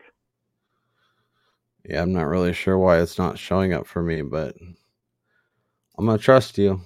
[1.88, 4.56] Yeah, I'm not really sure why it's not showing up for me, but
[5.96, 6.80] I'm gonna trust you.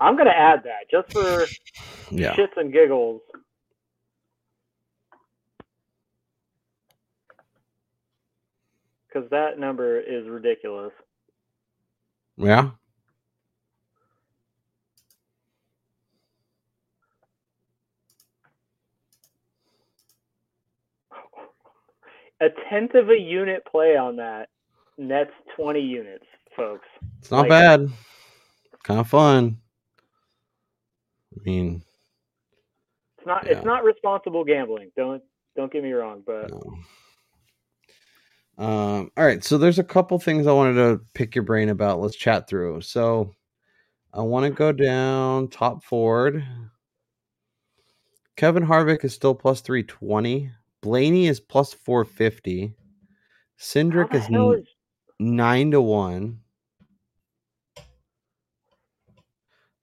[0.00, 1.46] I'm gonna add that just for
[2.10, 2.34] Yeah.
[2.34, 3.20] shits and giggles.
[9.06, 10.92] Because that number is ridiculous.
[12.36, 12.70] Yeah.
[22.40, 24.48] A tenth of a unit play on that
[24.96, 26.24] nets 20 units,
[26.56, 26.86] folks.
[27.18, 27.88] It's not Like- bad.
[28.82, 29.58] Kind of fun.
[31.36, 31.82] I mean,
[33.18, 33.52] It's not Yeah.
[33.52, 34.90] it's not responsible gambling.
[34.96, 35.22] Don't
[35.56, 36.62] don't get me wrong, but no.
[38.58, 41.98] Um, all right, so there's a couple things I wanted to pick your brain about.
[42.00, 42.82] Let's chat through.
[42.82, 43.34] So
[44.12, 46.44] I want to go down top Ford.
[48.36, 50.50] Kevin Harvick is still plus 320.
[50.82, 52.68] Blaney is plus 450.
[52.68, 52.74] how
[53.58, 54.68] Cindric is is
[55.18, 56.40] nine to one.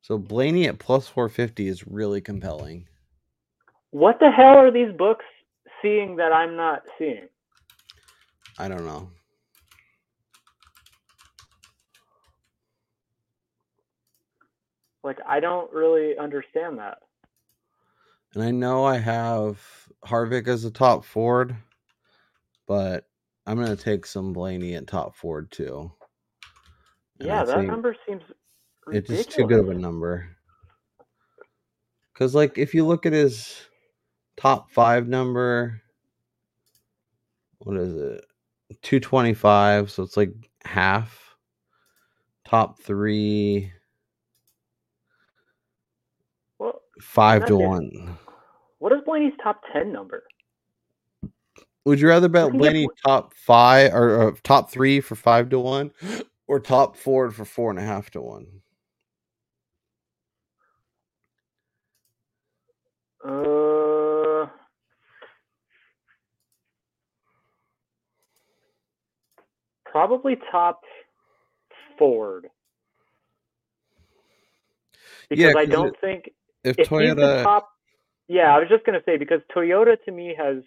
[0.07, 2.87] So Blaney at plus 450 is really compelling.
[3.91, 5.25] what the hell are these books
[5.81, 7.27] seeing that I'm not seeing?
[8.57, 9.09] I don't know.
[15.03, 16.99] Like I don't really understand that.
[18.33, 19.59] And I know I have
[20.05, 21.53] Harvick as a top Ford,
[22.65, 23.09] but
[23.45, 25.91] I'm going to take some Blaney at top Ford too.
[27.19, 28.21] And yeah, I that think number seems
[28.91, 30.29] It's just too good of a number.
[32.13, 33.65] Because, like, if you look at his
[34.37, 35.81] top five number,
[37.59, 38.25] what is it?
[38.81, 39.91] 225.
[39.91, 40.33] So it's like
[40.63, 41.23] half.
[42.45, 43.73] Top three,
[46.57, 48.17] Well, five to one.
[48.79, 50.23] what is Blaney's top 10 number?
[51.83, 55.59] Would you rather bet get Blaney top five or, or top three for five to
[55.59, 55.91] one,
[56.47, 58.47] or top four for four and a half to one?
[63.27, 64.47] Uh
[69.85, 70.81] probably top
[71.99, 72.47] Ford.
[75.29, 76.31] Because Yeah, I don't it- think
[76.63, 77.69] If if Toyota, top
[78.27, 80.57] yeah i was just going to say because toyota to me has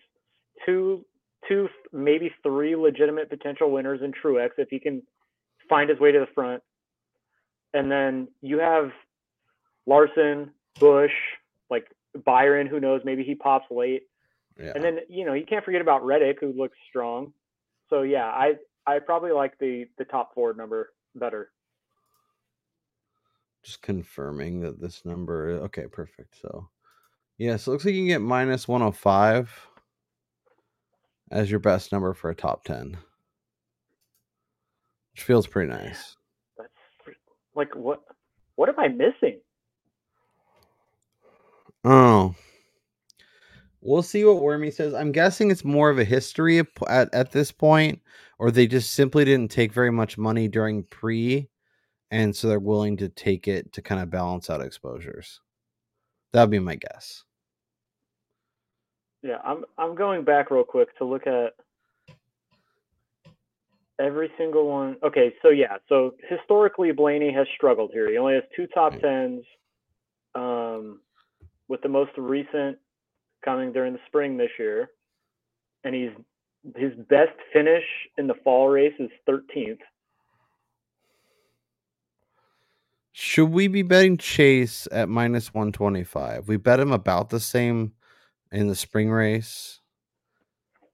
[0.66, 1.04] two
[1.48, 5.02] two maybe three legitimate potential winners in truex if he can
[5.68, 6.62] find his way to the front
[7.74, 8.90] and then you have
[9.86, 10.50] larson
[10.80, 11.12] Busch
[11.70, 11.86] like
[12.18, 14.02] byron who knows maybe he pops late.
[14.58, 14.72] Yeah.
[14.74, 17.32] and then you know you can't forget about reddick who looks strong.
[17.88, 18.54] So yeah i
[18.86, 21.50] i probably like the the top ford number better.
[23.62, 26.36] Just confirming that this number okay perfect.
[26.40, 26.68] So
[27.38, 29.68] yeah so it looks like you can get minus 105
[31.30, 32.98] as your best number for a top 10
[35.12, 36.16] which feels pretty nice.
[36.58, 36.70] that's
[37.54, 38.02] like what
[38.56, 39.40] what am i missing
[41.84, 42.34] oh.
[43.82, 44.92] We'll see what Werme says.
[44.92, 48.00] I'm guessing it's more of a history at, at, at this point
[48.38, 51.48] or they just simply didn't take very much money during pre
[52.10, 55.40] and so they're willing to take it to kind of balance out exposures.
[56.32, 57.24] That would be my guess.
[59.22, 61.52] Yeah, I'm I'm going back real quick to look at
[64.00, 64.96] every single one.
[65.04, 68.10] Okay, so yeah, so historically Blaney has struggled here.
[68.10, 69.44] He only has two top tens,
[70.34, 71.00] um,
[71.70, 72.76] with the most recent
[73.44, 74.90] coming during the spring this year,
[75.84, 76.10] and he's
[76.76, 77.84] his best finish
[78.18, 79.78] in the fall race is 13th.
[83.12, 86.48] Should we be betting Chase at minus 125?
[86.48, 87.92] We bet him about the same
[88.52, 89.80] in the spring race.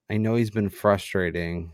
[0.08, 1.72] I know he's been frustrating,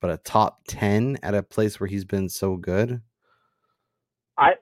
[0.00, 3.00] but a top 10 at a place where he's been so good.
[4.36, 4.52] I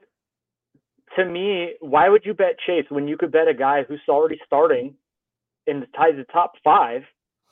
[1.17, 4.39] to me, why would you bet Chase when you could bet a guy who's already
[4.47, 4.95] starting
[5.67, 7.03] in the ties the top five,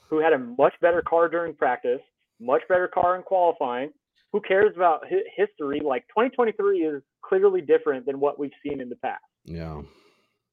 [0.09, 2.01] who had a much better car during practice,
[2.41, 3.91] much better car in qualifying.
[4.33, 5.81] Who cares about hi- history?
[5.85, 9.23] Like 2023 is clearly different than what we've seen in the past.
[9.45, 9.83] Yeah.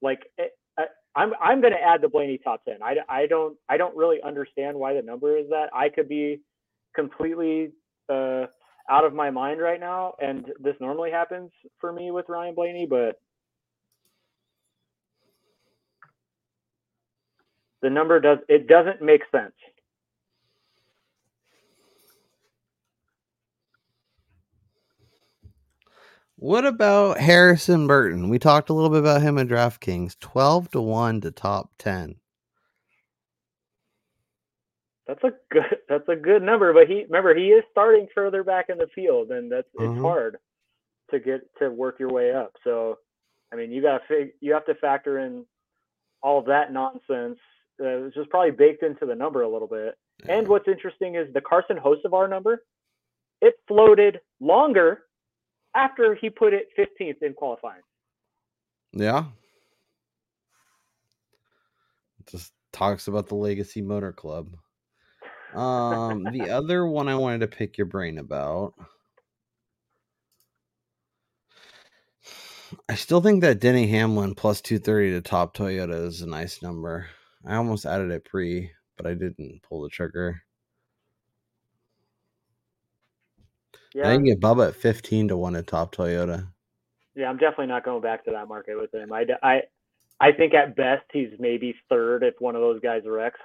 [0.01, 0.45] Like eh,
[0.77, 0.83] I,
[1.15, 2.77] I'm I'm going to add the Blaney top 10.
[2.81, 5.69] I, I don't I don't really understand why the number is that.
[5.73, 6.41] I could be
[6.95, 7.71] completely
[8.09, 8.45] uh,
[8.89, 12.87] out of my mind right now, and this normally happens for me with Ryan Blaney,
[12.89, 13.19] but
[17.81, 19.53] the number does it doesn't make sense.
[26.37, 28.29] What about Harrison Burton?
[28.29, 30.19] We talked a little bit about him in DraftKings.
[30.19, 32.15] 12 to 1 to top 10.
[35.07, 38.67] That's a good that's a good number, but he remember he is starting further back
[38.69, 40.01] in the field, and that's it's Mhm.
[40.01, 40.37] hard
[41.11, 42.55] to get to work your way up.
[42.63, 42.97] So,
[43.51, 45.45] I mean, you got to fig, you have to factor in
[46.23, 47.37] all that nonsense.
[47.79, 49.95] Uh, it's just probably baked into the number a little bit.
[50.29, 52.63] And what's interesting is the Carson Hocevar number.
[53.41, 55.05] It floated longer
[55.75, 57.81] after he put it 15th in qualifying.
[58.93, 59.25] Yeah.
[62.27, 64.55] Just talks about the Legacy Motor Club.
[65.53, 68.73] Um, the other one I wanted to pick your brain about.
[72.87, 77.07] I still think that Denny Hamlin plus 230 to top Toyota is a nice number.
[77.45, 80.41] I almost added it pre, but I didn't pull the trigger.
[83.93, 84.07] Yeah.
[84.07, 86.47] I think get Bubba at 15 to 1 at top Toyota.
[87.15, 89.11] yeah, I'm definitely not going back to that market with him.
[89.11, 89.61] I, I,
[90.19, 93.39] I think at best he's maybe third if one of those guys wrecks.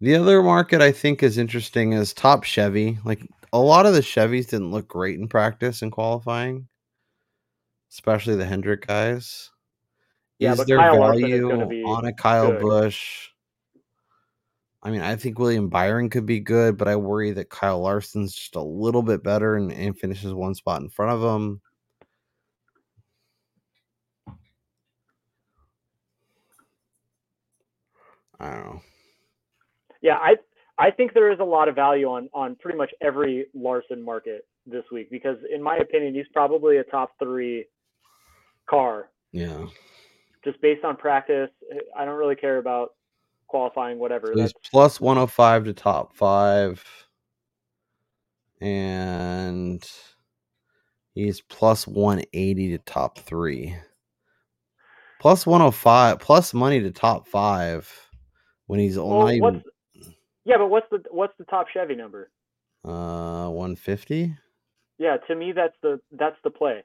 [0.00, 2.98] The other market I think is interesting is top Chevy.
[3.04, 6.68] Like a lot of the Chevys didn't look great in practice and qualifying,
[7.90, 9.50] especially the Hendrick guys.
[10.38, 12.62] Yeah, is but there Kyle is value be on a Kyle good.
[12.62, 13.28] Busch?
[14.82, 18.34] I mean, I think William Byron could be good, but I worry that Kyle Larson's
[18.34, 21.60] just a little bit better and, and finishes one spot in front of him.
[28.38, 28.82] I don't know.
[30.02, 30.36] Yeah, I
[30.78, 34.46] I think there is a lot of value on on pretty much every Larson market
[34.66, 37.66] this week because in my opinion he's probably a top three
[38.68, 39.66] car Yeah.
[40.44, 41.50] just based on practice.
[41.96, 42.94] I don't really care about
[43.48, 44.32] qualifying, whatever.
[44.32, 46.84] So he's plus 105 to top five.
[48.60, 49.82] And
[51.14, 53.74] he's plus 180 to top three.
[55.20, 57.90] Plus 105, plus money to top five
[58.66, 59.64] when he's well, even what's
[60.44, 62.30] yeah, but what's the what's the top Chevy number?
[62.84, 64.36] uh 150.
[64.98, 66.82] Yeah, to me that's the that's the play.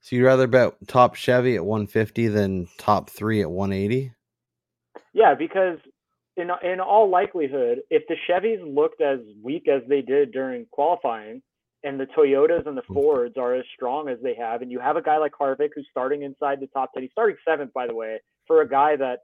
[0.00, 4.12] So you'd rather bet top Chevy at 150 than top three at 180?
[5.12, 5.78] Yeah, because
[6.36, 11.42] in in all likelihood, if the Chevys looked as weak as they did during qualifying,
[11.82, 14.96] and the Toyotas and the Fords are as strong as they have, and you have
[14.96, 17.94] a guy like Harvick who's starting inside the top ten, he's starting seventh, by the
[17.94, 19.20] way, for a guy that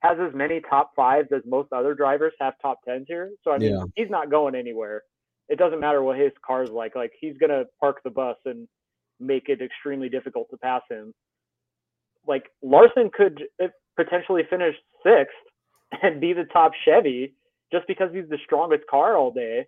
[0.00, 3.30] has as many top fives as most other drivers have top tens here.
[3.44, 3.84] So I mean, Yeah.
[3.96, 5.02] he's not going anywhere.
[5.48, 6.94] It doesn't matter what his car's like.
[6.96, 8.68] Like he's gonna park the bus and
[9.18, 11.12] make it extremely difficult to pass him.
[12.26, 13.44] Like Larson could
[13.96, 14.74] potentially finish
[15.04, 15.34] sixth
[16.02, 17.34] and be the top Chevy
[17.72, 19.66] just because he's the strongest car all day.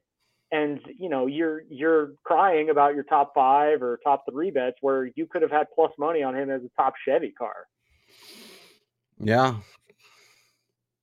[0.51, 5.11] And you know you're you're crying about your top five or top three bets where
[5.17, 7.67] you could have had plus money on him as a top Chevy car
[9.19, 9.57] Yeah.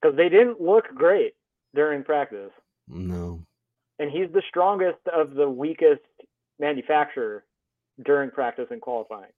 [0.01, 1.33] Because they didn't look great
[1.75, 2.51] during practice.
[2.87, 3.43] No.
[3.99, 6.01] and he's the strongest of the weakest
[6.57, 7.43] manufacturer
[8.03, 9.31] during practice and qualifying.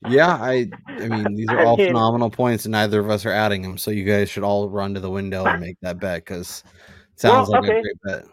[0.00, 3.32] Yeah, I I mean these are all mean- phenomenal points, and neither of us are
[3.32, 3.78] adding them.
[3.78, 6.64] So you guys should all run to the window and make that bet because
[7.14, 7.82] it sounds Well, like a okay.
[7.82, 8.24] great bet.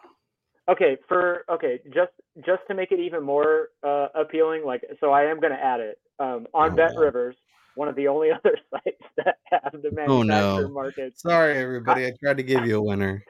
[0.70, 2.12] Okay, for okay, just
[2.46, 5.80] just to make it even more uh, appealing, like so, I am going to add
[5.80, 7.02] it um, on Oh, Bet no.
[7.02, 7.36] Rivers,
[7.80, 10.70] one of the only other sites that have the Oh, manufacturer no.
[10.74, 11.22] markets.
[11.22, 12.06] Sorry, everybody.
[12.06, 13.24] I tried to give you a winner.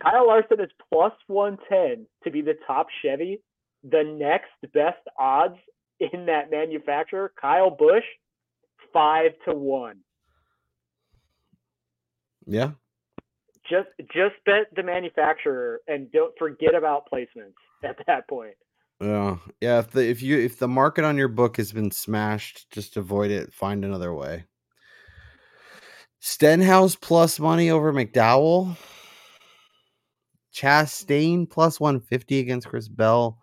[0.00, 3.42] Kyle Larson is plus one ten to be the top Chevy.
[3.82, 5.56] The next best odds
[5.98, 8.04] in that manufacturer, Kyle Busch,
[8.92, 9.98] five to one.
[12.46, 12.72] Yeah.
[13.68, 18.54] just just bet the manufacturer and don't forget about placements at that point.
[19.00, 19.36] Yeah.
[19.60, 19.78] Yeah.
[19.80, 23.30] If the if you if the market on your book has been smashed, just avoid
[23.30, 23.52] it.
[23.52, 24.44] Find another way.
[26.20, 28.76] Stenhouse plus money over McDowell.
[30.54, 33.38] Chastain plus 150 against Chris Bell.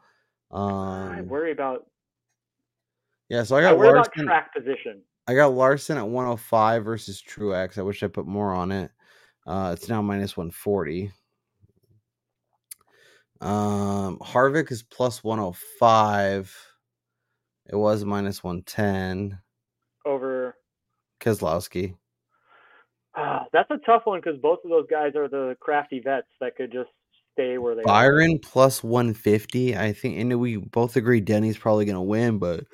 [0.49, 1.85] I Um, worry about
[3.29, 5.03] yeah, so I got I worry about track position.
[5.27, 7.77] I got Larson at 105 versus Truex.
[7.77, 8.91] I wish I put more on it.
[9.47, 11.11] Uh, it's now minus 140.
[13.41, 16.55] Um, Harvick is plus 105.
[17.67, 19.39] It was minus 110.
[20.05, 20.55] Over
[21.19, 21.95] Keselowski.
[23.15, 26.55] Ah, that's a tough one because both of those guys are the crafty vets that
[26.55, 26.89] could just
[27.33, 27.85] stay where they are.
[27.85, 29.75] Byron plus 150.
[29.75, 32.65] I think, and we both agree Denny's probably going to win, but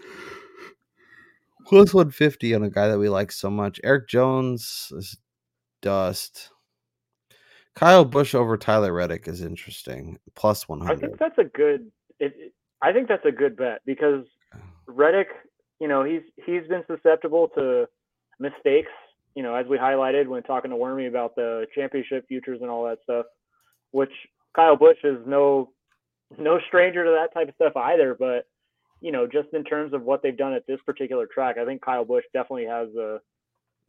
[1.65, 3.79] plus 150 on a guy that we like so much.
[3.83, 5.17] Erik Jones is
[5.81, 6.51] dust.
[7.77, 10.17] Kyle Busch over Tyler Reddick is interesting.
[10.33, 10.99] Plus I 100.
[10.99, 11.91] think that's a good.
[12.19, 12.51] It,
[12.81, 14.25] I think that's a good bet because
[14.87, 15.27] Reddick,
[15.79, 17.87] you know, he's he's been susceptible to
[18.39, 18.89] mistakes.
[19.35, 22.85] You know, as we highlighted when talking to Werme about the championship futures and all
[22.85, 23.27] that stuff,
[23.91, 24.11] which
[24.55, 25.69] Kyle Busch is no
[26.35, 28.15] no stranger to that type of stuff either.
[28.17, 28.47] But
[29.01, 31.83] you know, just in terms of what they've done at this particular track, I think
[31.83, 33.19] Kyle Busch definitely has a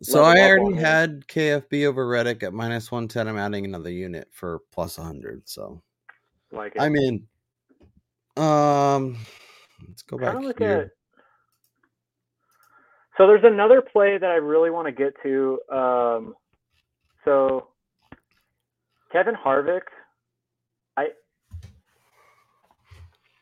[0.00, 3.26] So I already had KFB over Reddick at minus 110.
[3.26, 5.48] I'm adding another unit for plus 100.
[5.48, 5.82] So
[6.52, 6.82] like it.
[6.82, 7.26] I'm in.
[8.36, 9.16] Um,
[9.88, 10.78] let's go back here.
[10.82, 10.90] at-
[13.16, 15.58] So there's another play that I really want to get to.
[15.76, 16.34] Um,
[17.24, 17.68] so
[19.10, 19.82] Kevin Harvick,
[20.96, 21.08] I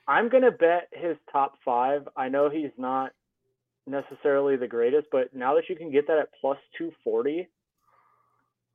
[0.08, 2.08] I'm gonna bet his top five.
[2.16, 3.12] I know he's not
[3.86, 7.48] necessarily the greatest, but now that you can get that at plus two forty,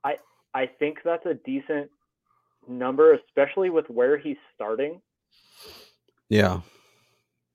[0.04, 0.16] I
[0.54, 1.90] I think that's a decent
[2.68, 5.02] number, especially with where he's starting.
[6.30, 6.62] Yeah.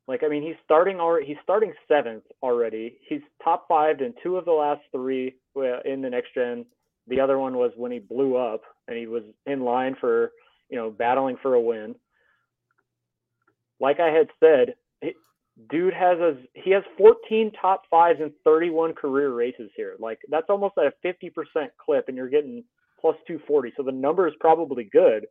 [0.09, 1.27] Like, I mean, he's starting already.
[1.27, 2.99] He's starting seventh already.
[3.09, 5.35] He's top five in two of the last three
[5.85, 6.65] in the next gen.
[7.09, 10.33] The other one was when he blew up and he was in line for,
[10.69, 11.97] you know, battling for a win.
[13.81, 15.15] Like I had said, he-
[15.71, 19.97] dude has a he has 14 top fives in 31 career races here.
[19.99, 22.65] Like that's almost at a 50% clip, and you're getting
[23.01, 23.73] plus 240.
[23.77, 25.27] So the number is probably good.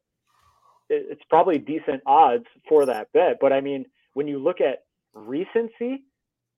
[0.90, 3.38] It's probably decent odds for that bet.
[3.42, 6.04] But I mean, when you look at recency,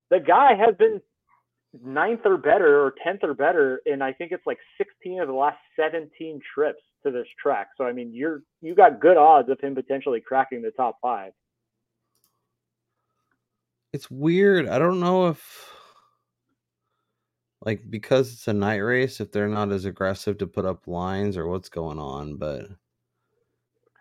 [0.10, 1.02] the guy has been
[1.84, 5.34] ninth or better or tenth or better in I think it's like 16 of the
[5.34, 7.68] last 17 trips to this track.
[7.78, 11.34] So I mean, you're you got good odds of him potentially cracking the top five.
[13.98, 14.68] It's weird.
[14.68, 15.74] I don't know if
[17.66, 21.36] like because it's a night race if they're not as aggressive to put up lines
[21.36, 22.68] or what's going on, but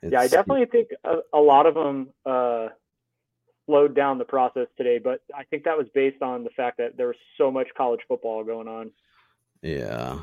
[0.02, 2.68] yeah, I definitely think a, a lot of them uh,
[3.64, 6.98] slowed down the process today, but I think that was based on the fact that
[6.98, 8.90] there was so much college football going on.
[9.62, 10.18] Yeah.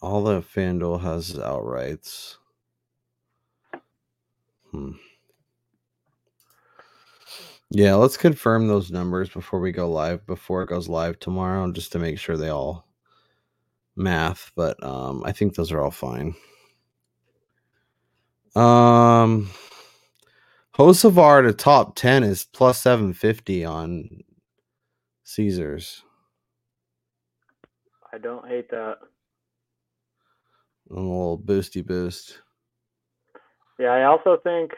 [0.00, 2.36] All that FanDuel has is outrights.
[4.70, 4.92] Hmm.
[7.74, 11.90] Yeah, let's confirm those numbers before we go live, before it goes live tomorrow, just
[11.92, 12.86] to make sure they all
[13.96, 14.52] math.
[14.54, 16.34] But um, I think those are all fine.
[18.54, 19.50] Um,
[20.74, 24.20] Hocevar to top ten is plus seven fifty on
[25.24, 26.02] Caesars.
[28.12, 28.98] I don't hate that.
[30.90, 32.42] A little boosty boost.
[33.78, 34.72] Yeah, I also think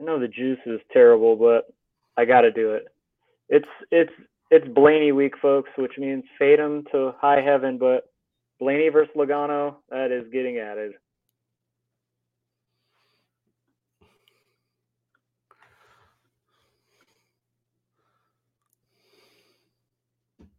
[0.00, 1.66] I know the juice is terrible, but
[2.16, 2.86] I got to do it.
[3.48, 4.12] It's it's
[4.50, 7.78] it's Blaney week, folks, which means fade him to high heaven.
[7.78, 8.04] But
[8.60, 10.92] Blaney versus Logano, that is getting added.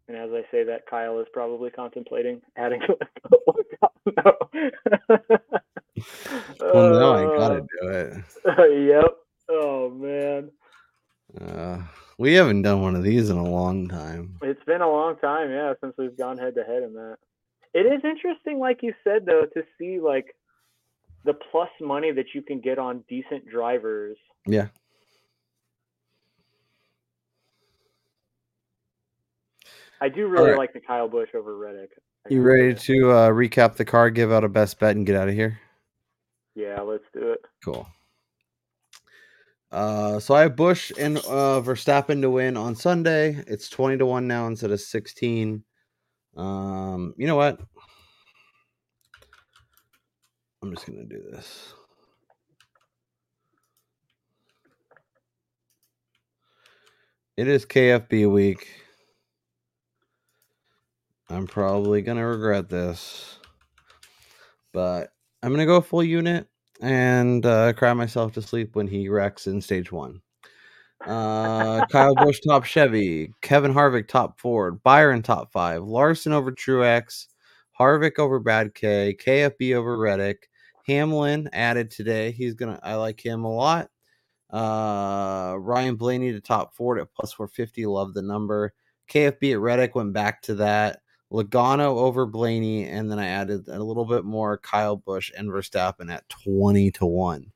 [0.08, 4.18] And as I say that, Kyle is probably contemplating adding to it.
[4.18, 4.34] no.
[6.74, 8.14] Well, now I gotta Uh, do it.
[8.88, 9.18] yep.
[9.54, 10.50] Oh man,
[11.40, 11.82] Uh,
[12.18, 14.38] we haven't done one of these in a long time.
[14.42, 17.18] it's been a long time, yeah, since we've gone head to head in that.
[17.74, 20.36] It is interesting, like you said, though, to see like
[21.26, 24.18] the plus money that you can get on decent drivers.
[24.48, 24.68] Yeah.
[30.00, 30.58] I do really Alright.
[30.58, 31.92] like the Kyle Busch over Reddick.
[32.30, 35.28] You ready to uh, recap the card, give out a best bet, and get out
[35.28, 35.60] of here?
[36.56, 37.42] Yeah, let's do it.
[37.64, 37.88] Cool.
[39.72, 43.42] Uh, so I have Busch and uh, Verstappen to win on Sunday.
[43.48, 45.64] It's twenty to one now instead of sixteen.
[46.36, 47.60] Um, you know what?
[50.62, 51.74] I'm just gonna do this.
[57.38, 58.68] It is KFB week.
[61.30, 63.40] I'm probably gonna regret this,
[64.74, 66.51] but I'm gonna go full unit
[66.82, 70.22] and uh, cry myself to sleep when he wrecks in stage one.
[71.06, 77.28] Uh, Kyle Busch top Chevy, Kevin Harvick top Ford, Byron top five, Larson over Truex,
[77.80, 80.50] Harvick over Brad K, KFB over Reddick,
[80.86, 82.32] Hamlin added today.
[82.32, 83.90] He's gonna I like him a lot.
[84.52, 87.86] Uh, Ryan Blaney to top Ford at plus 450.
[87.86, 88.74] Love the number.
[89.10, 91.00] KFB at Reddick went back to that.
[91.32, 96.12] Logano over Blaney, and then I added a little bit more Kyle Busch and Verstappen
[96.12, 97.52] at 20 to 1.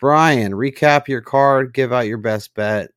[0.00, 2.90] Brian, recap your card, give out your best bet.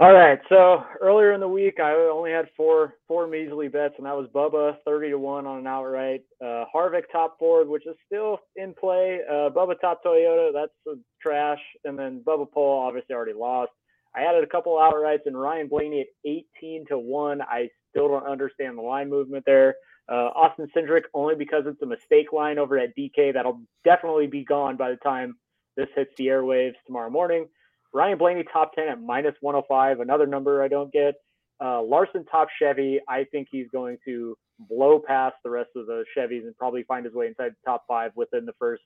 [0.00, 0.38] All right.
[0.48, 4.28] So earlier in the week, I only had four four measly bets, and that was
[4.34, 6.22] Bubba thirty to one on an outright.
[6.42, 9.20] Uh, Harvick top Ford, which is still in play.
[9.28, 13.72] Uh, Bubba top Toyota, that's trash, and then Bubba Pole obviously already lost.
[14.14, 17.42] I added a couple outrights, and Ryan Blaney at eighteen to one.
[17.42, 19.76] I still don't understand the line movement there.
[20.10, 24.44] Uh, Austin Cindric only because it's a mistake line over at DK that'll definitely be
[24.44, 25.36] gone by the time
[25.76, 27.46] this hits the airwaves tomorrow morning.
[27.92, 31.14] Ryan Blaney top 10 at minus 105, another number I don't get.
[31.62, 34.36] Uh, Larson top Chevy, I think he's going to
[34.68, 37.84] blow past the rest of the Chevys and probably find his way inside the top
[37.86, 38.82] five within the first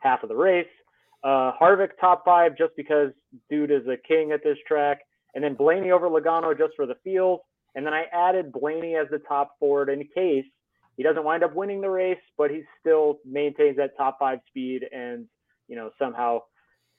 [0.00, 0.66] half of the race.
[1.24, 3.10] Uh, Harvick top five just because
[3.50, 5.00] dude is a king at this track.
[5.34, 7.40] And then Blaney over Logano just for the field.
[7.74, 10.44] And then I added Blaney as the top Ford in case
[10.96, 14.84] he doesn't wind up winning the race, but he still maintains that top five speed
[14.90, 15.26] and,
[15.68, 16.40] you know, somehow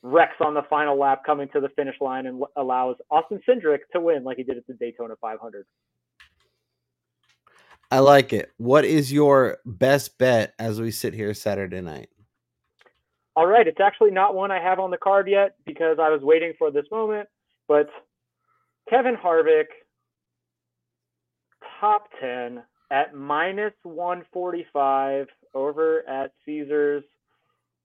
[0.01, 3.99] wrecks on the final lap coming to the finish line and allows Austin Cindric to
[3.99, 5.65] win like he did at the Daytona 500.
[7.91, 8.51] I like it.
[8.57, 12.09] What is your best bet as we sit here Saturday night?
[13.40, 16.20] All right, it's actually not one I have on the card yet because I was
[16.22, 17.30] waiting for this moment,
[17.70, 17.88] but
[18.90, 19.68] Kevin Harvick,
[21.80, 22.62] top 10
[22.92, 27.06] at minus 145 over at Caesars.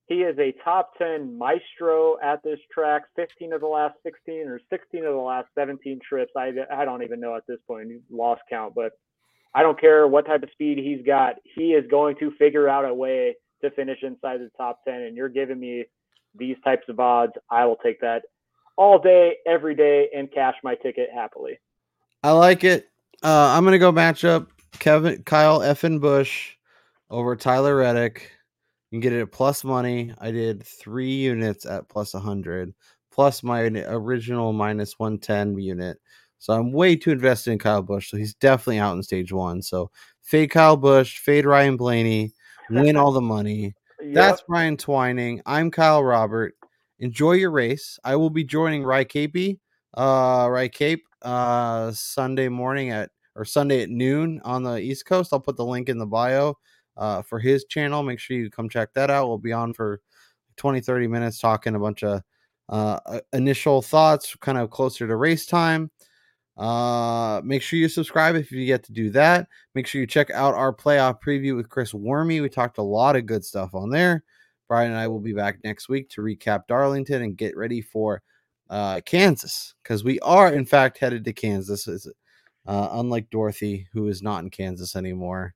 [0.07, 4.59] He is a top 10 maestro at this track, 15 of the last 16 or
[4.69, 6.33] 16 of the last 17 trips.
[6.35, 8.91] I, I don't even know at this point, lost count, but
[9.53, 11.35] I don't care what type of speed he's got.
[11.55, 13.37] He is going to figure out a way
[13.69, 15.01] to finish inside the top 10.
[15.01, 15.85] And you're giving me
[16.33, 17.33] these types of odds.
[17.49, 18.23] I will take that
[18.77, 21.57] all day, every day, and cash my ticket happily.
[22.23, 22.89] I like it.
[23.23, 24.49] Uh, I'm gonna go match up
[24.79, 26.55] Kevin Kyle Effin Busch
[27.09, 28.31] over Tyler Reddick.
[28.91, 30.13] You can get it at plus money.
[30.19, 32.73] I did three units at plus 100,
[33.11, 35.97] plus my original minus 110 unit.
[36.39, 38.11] So I'm way too invested in Kyle Busch.
[38.11, 39.61] So he's definitely out in stage one.
[39.61, 39.89] So
[40.21, 42.33] fade Kyle Busch, fade Ryan Blaney,
[42.69, 43.73] win all the money.
[44.01, 45.41] That's Brian Twining.
[45.45, 46.55] I'm Kyle Robert.
[46.99, 47.99] Enjoy your race.
[48.03, 49.59] I will be joining Wry Capey,
[49.95, 55.33] uh, Wry Cape, uh, Sunday morning at or Sunday at noon on the East Coast.
[55.33, 56.55] I'll put the link in the bio.
[56.97, 58.03] uh, for his channel.
[58.03, 59.27] Make sure you come check that out.
[59.27, 60.01] We'll be on for
[60.57, 62.21] 20, 30 minutes talking a bunch of
[62.69, 65.91] uh, uh, initial thoughts, kind of closer to race time.
[66.57, 69.47] Uh, make sure you subscribe if you get to do that.
[69.73, 72.41] Make sure you check out our playoff preview with Chris Werme.
[72.41, 74.23] We talked a lot of good stuff on there.
[74.67, 78.21] Brian and I will be back next week to recap Darlington and get ready for
[78.69, 81.87] uh, Kansas because we are in fact headed to Kansas.
[82.67, 85.53] Uh, unlike Dorothy, who is not in Kansas anymore.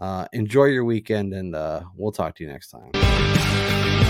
[0.00, 4.05] Uh, enjoy your weekend, and uh, we'll talk to you next time.